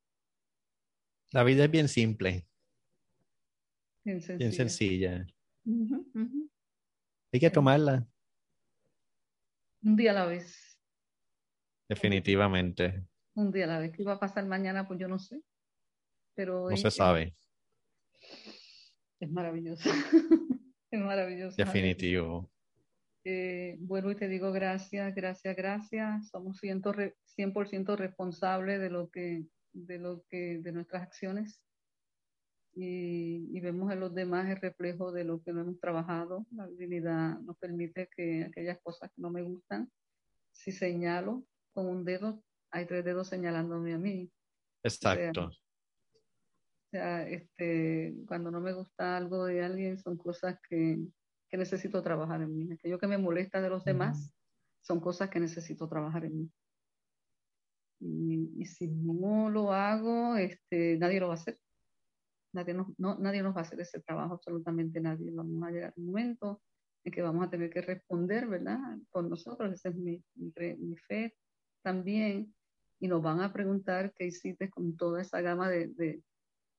[1.33, 2.47] La vida es bien simple.
[4.05, 4.39] Bien sencilla.
[4.39, 5.27] Bien sencilla.
[7.33, 8.07] Hay que tomarla.
[9.83, 10.79] Un día a la vez.
[11.89, 13.05] Definitivamente.
[13.35, 13.93] Un día a la vez.
[13.93, 14.87] ¿Qué va a pasar mañana?
[14.87, 15.43] Pues yo no sé.
[16.35, 17.37] Pero no se sabe.
[19.21, 19.89] Es maravilloso.
[20.91, 21.57] es maravilloso.
[21.57, 22.51] Definitivo.
[23.25, 26.29] Eh, vuelvo y te digo gracias, gracias, gracias.
[26.31, 31.61] Somos 100%, responsables de lo que, de lo que, de nuestras acciones.
[32.81, 36.47] Y, vemos en los demás el reflejo de lo que no hemos trabajado.
[36.53, 39.91] La divinidad nos permite que aquellas cosas que no me gustan,
[40.53, 44.31] si señalo con un dedo, hay tres dedos señalándome a mí.
[44.85, 45.47] Exacto.
[45.47, 51.01] O sea, este, cuando no me gusta algo de alguien, son cosas que,
[51.51, 52.73] que necesito trabajar en mí.
[52.73, 54.33] Aquello que me molesta de los demás
[54.83, 56.51] son cosas que necesito trabajar en mí.
[58.01, 61.59] Y, si no lo hago, este, nadie lo va a hacer.
[62.53, 65.31] Nadie nos, no, nadie nos va a hacer ese trabajo, absolutamente nadie.
[65.31, 66.63] Vamos a llegar a un momento
[67.05, 68.79] en que vamos a tener que responder, ¿verdad?
[69.11, 71.35] Por nosotros, esa es mi, mi, fe
[71.83, 72.55] también.
[73.01, 76.23] Y nos van a preguntar qué hiciste con toda esa gama de,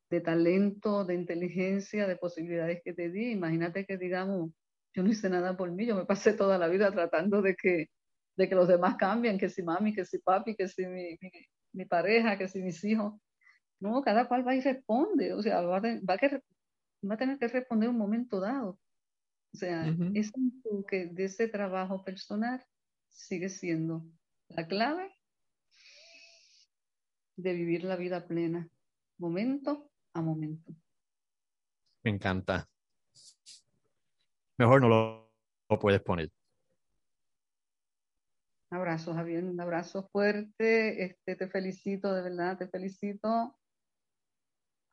[0.09, 3.31] de, talento, de inteligencia, de posibilidades que te di.
[3.31, 4.51] Imagínate que digamos,
[4.93, 7.87] yo no hice nada por mí, yo me pasé toda la vida tratando de que,
[8.35, 11.17] de que los demás cambien, que si mami, que si papi, que si mi,
[11.73, 13.13] mi, pareja, que si mis hijos.
[13.79, 16.41] No, cada cual va y responde, o sea, va a, va que,
[17.09, 18.79] va a tener que responder un momento dado.
[19.51, 22.63] O sea, ese enfoque de ese trabajo personal
[23.09, 24.05] sigue siendo
[24.49, 25.11] la clave
[27.35, 28.69] de vivir la vida plena,
[29.17, 30.73] momento a momento.
[32.03, 32.69] Me encanta
[34.59, 36.29] mejor no lo, puedes poner.
[38.71, 41.03] Un abrazo, Javier, un abrazo fuerte.
[41.03, 43.57] Este, te felicito, de verdad, te felicito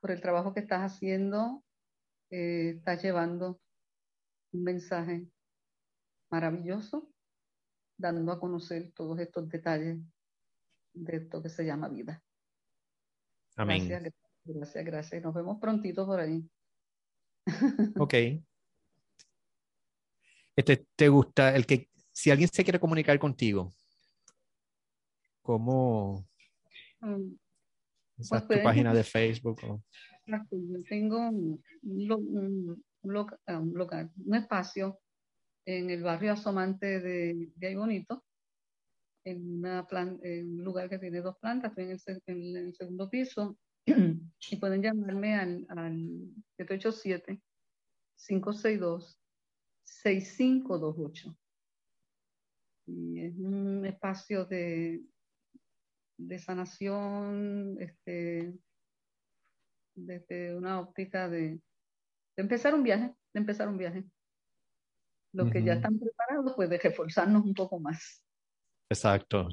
[0.01, 1.64] por el trabajo que estás haciendo.
[2.30, 3.61] Eh, estás llevando
[4.53, 5.28] un mensaje
[6.30, 7.09] maravilloso,
[7.97, 9.99] dando a conocer todos estos detalles
[10.92, 12.22] de esto que se llama vida.
[13.57, 13.88] Amén.
[13.88, 15.22] Gracias, gracias, gracias.
[15.22, 16.49] Nos vemos prontito por ahí.
[18.01, 18.14] Ok.
[20.57, 23.70] Este, ¿Te gusta el que, si alguien se quiere comunicar contigo,
[25.42, 26.26] cómo?
[27.01, 27.34] Mm.
[28.18, 29.60] Esa pues tu página de Facebook.
[30.50, 34.98] Yo tengo un, un, local, un espacio
[35.66, 38.24] en el barrio asomante de, de Ahí Bonito,
[39.24, 39.86] en, una
[40.22, 45.34] en un lugar que tiene dos plantas, estoy en el, segundo piso, y pueden llamarme
[45.34, 45.94] al, al
[46.56, 47.40] 787
[48.16, 49.18] 562
[49.84, 51.36] 6528.
[52.88, 55.02] Y es un espacio de,
[56.18, 58.54] de sanación, este,
[59.94, 61.60] desde una óptica de,
[62.36, 64.04] empezar un viaje, de empezar un viaje.
[65.32, 68.24] Los que ya están preparados, pues de reforzarnos un poco más.
[68.88, 69.48] Exacto.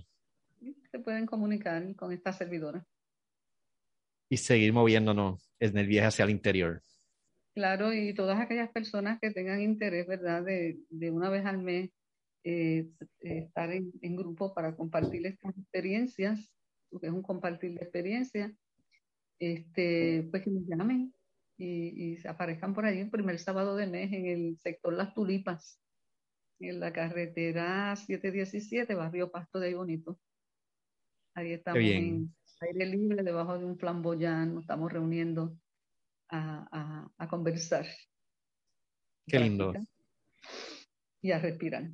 [0.91, 2.85] Se pueden comunicar con esta servidora.
[4.29, 6.81] Y seguir moviéndonos en el viaje hacia el interior.
[7.53, 11.91] Claro, y todas aquellas personas que tengan interés, ¿verdad?, de, de una vez al mes
[12.43, 12.89] eh,
[13.21, 16.53] estar en, en, grupo para compartir estas experiencias,
[16.89, 18.51] porque es un compartir de experiencias,
[19.39, 21.13] este, pues que me llamen
[21.57, 25.13] y, y se aparezcan por ahí el primer sábado de mes en el sector Las
[25.13, 25.79] Tulipas,
[26.59, 30.19] en la carretera 717, barrio Pasto de ahí bonito.
[31.35, 35.57] Ahí estamos en aire libre, debajo de un flamboyán, nos estamos reuniendo
[36.29, 37.85] a, a, a conversar.
[39.27, 39.73] Qué lindo.
[41.21, 41.89] Y a respirar.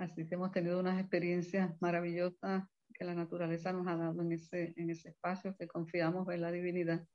[0.00, 4.72] Así que hemos tenido unas experiencias maravillosas que la naturaleza nos ha dado en ese,
[4.76, 7.06] en ese espacio, que confiamos en la divinidad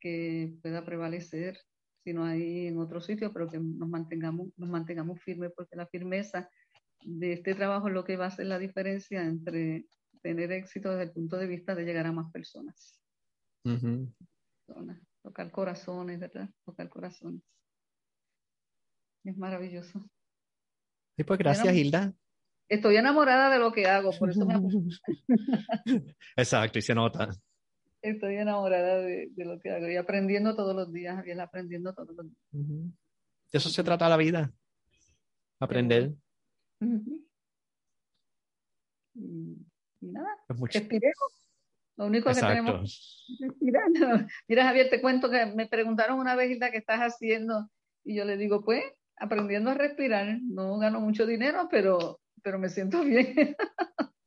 [0.00, 1.60] que pueda prevalecer,
[2.02, 5.86] si no hay en otro sitio, pero que nos mantengamos, nos mantengamos firmes, porque la
[5.86, 6.50] firmeza
[7.04, 9.86] de este trabajo es lo que va a hacer la diferencia entre
[10.22, 13.00] tener éxito desde el punto de vista de llegar a más personas.
[15.22, 16.50] Tocar corazones, ¿verdad?
[16.64, 17.42] Tocar corazones.
[19.22, 20.04] Es maravilloso.
[21.26, 22.12] Pues gracias, Hilda.
[22.68, 24.54] Estoy enamorada de lo que hago, por eso me
[26.36, 27.28] Exacto, y se nota.
[28.00, 32.16] Estoy enamorada de, de, lo que hago y aprendiendo todos los días, bien aprendiendo todos
[32.16, 32.36] los días.
[33.52, 34.52] De eso se trata la vida,
[35.60, 36.14] aprender.
[36.80, 37.24] Uh -huh.
[39.14, 39.58] y,
[40.00, 41.42] y, nada, respiremos.
[41.96, 42.48] Lo único Exacto.
[42.48, 43.26] que tenemos.
[44.48, 47.68] Mira, Javier, te cuento que me preguntaron una vez, Hilda, ¿qué estás haciendo?
[48.04, 48.82] Y yo le digo, pues,
[49.22, 50.38] aprendiendo a respirar.
[50.42, 53.56] No gano mucho dinero, pero, pero me siento bien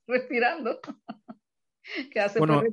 [0.08, 0.80] respirando.
[2.12, 2.64] ¿Qué hace bueno,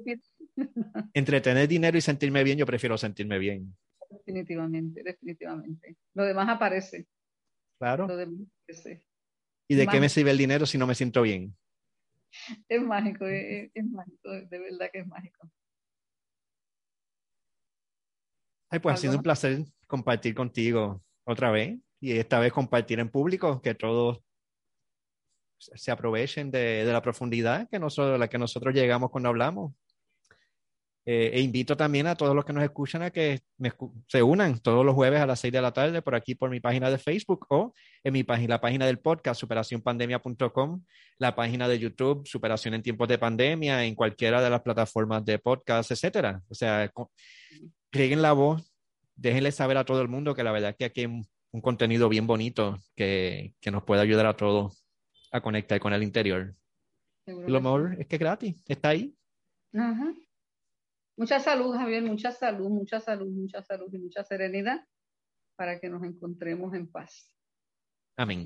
[1.15, 3.77] entre tener dinero y sentirme bien, yo prefiero sentirme bien.
[4.09, 5.97] Definitivamente, definitivamente.
[6.15, 7.07] Lo demás aparece.
[7.79, 8.07] Claro.
[8.07, 9.05] Lo demás aparece.
[9.69, 11.55] ¿Y de qué me sirve el dinero si no me siento bien?
[12.69, 15.51] Es mágico, es, es mágico, de verdad que es mágico.
[18.71, 23.09] Ay, pues ha sido un placer compartir contigo otra vez y esta vez compartir en
[23.09, 24.21] público, que todos
[25.57, 29.73] se aprovechen de, de la profundidad que nosotros, la que nosotros llegamos cuando hablamos.
[31.05, 33.41] Eh, e invito también a todos los que nos escuchan a que
[34.09, 36.61] se unan todos los jueves a las 6 de la tarde por aquí por mi
[36.61, 37.73] página de Facebook o
[38.05, 40.85] en mi página, la página del podcast superacionpandemia.com,
[41.19, 45.39] la página de YouTube Superación en tiempos de pandemia, en cualquiera de las plataformas de
[45.39, 46.43] podcast, etcétera.
[46.49, 46.91] O sea,
[47.93, 48.73] rieguen la voz,
[49.15, 51.23] déjenle saber a todo el mundo que la verdad es que aquí hay
[51.53, 54.85] un, contenido bien bonito que, que, nos puede ayudar a todos
[55.31, 56.55] a conectar con el interior.
[57.27, 59.17] Y lo mejor es que es gratis, está ahí.
[59.75, 60.13] Ajá.
[61.17, 64.87] Mucha salud, Javier, mucha salud, mucha salud, mucha salud y mucha serenidad
[65.57, 67.33] para que nos encontremos en paz.
[68.17, 68.45] Amén.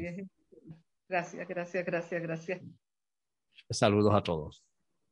[1.09, 2.63] Gracias, gracias, gracias, gracias.
[3.71, 4.65] Saludos a todos.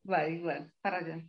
[0.09, 1.25] Va, igual, para allá.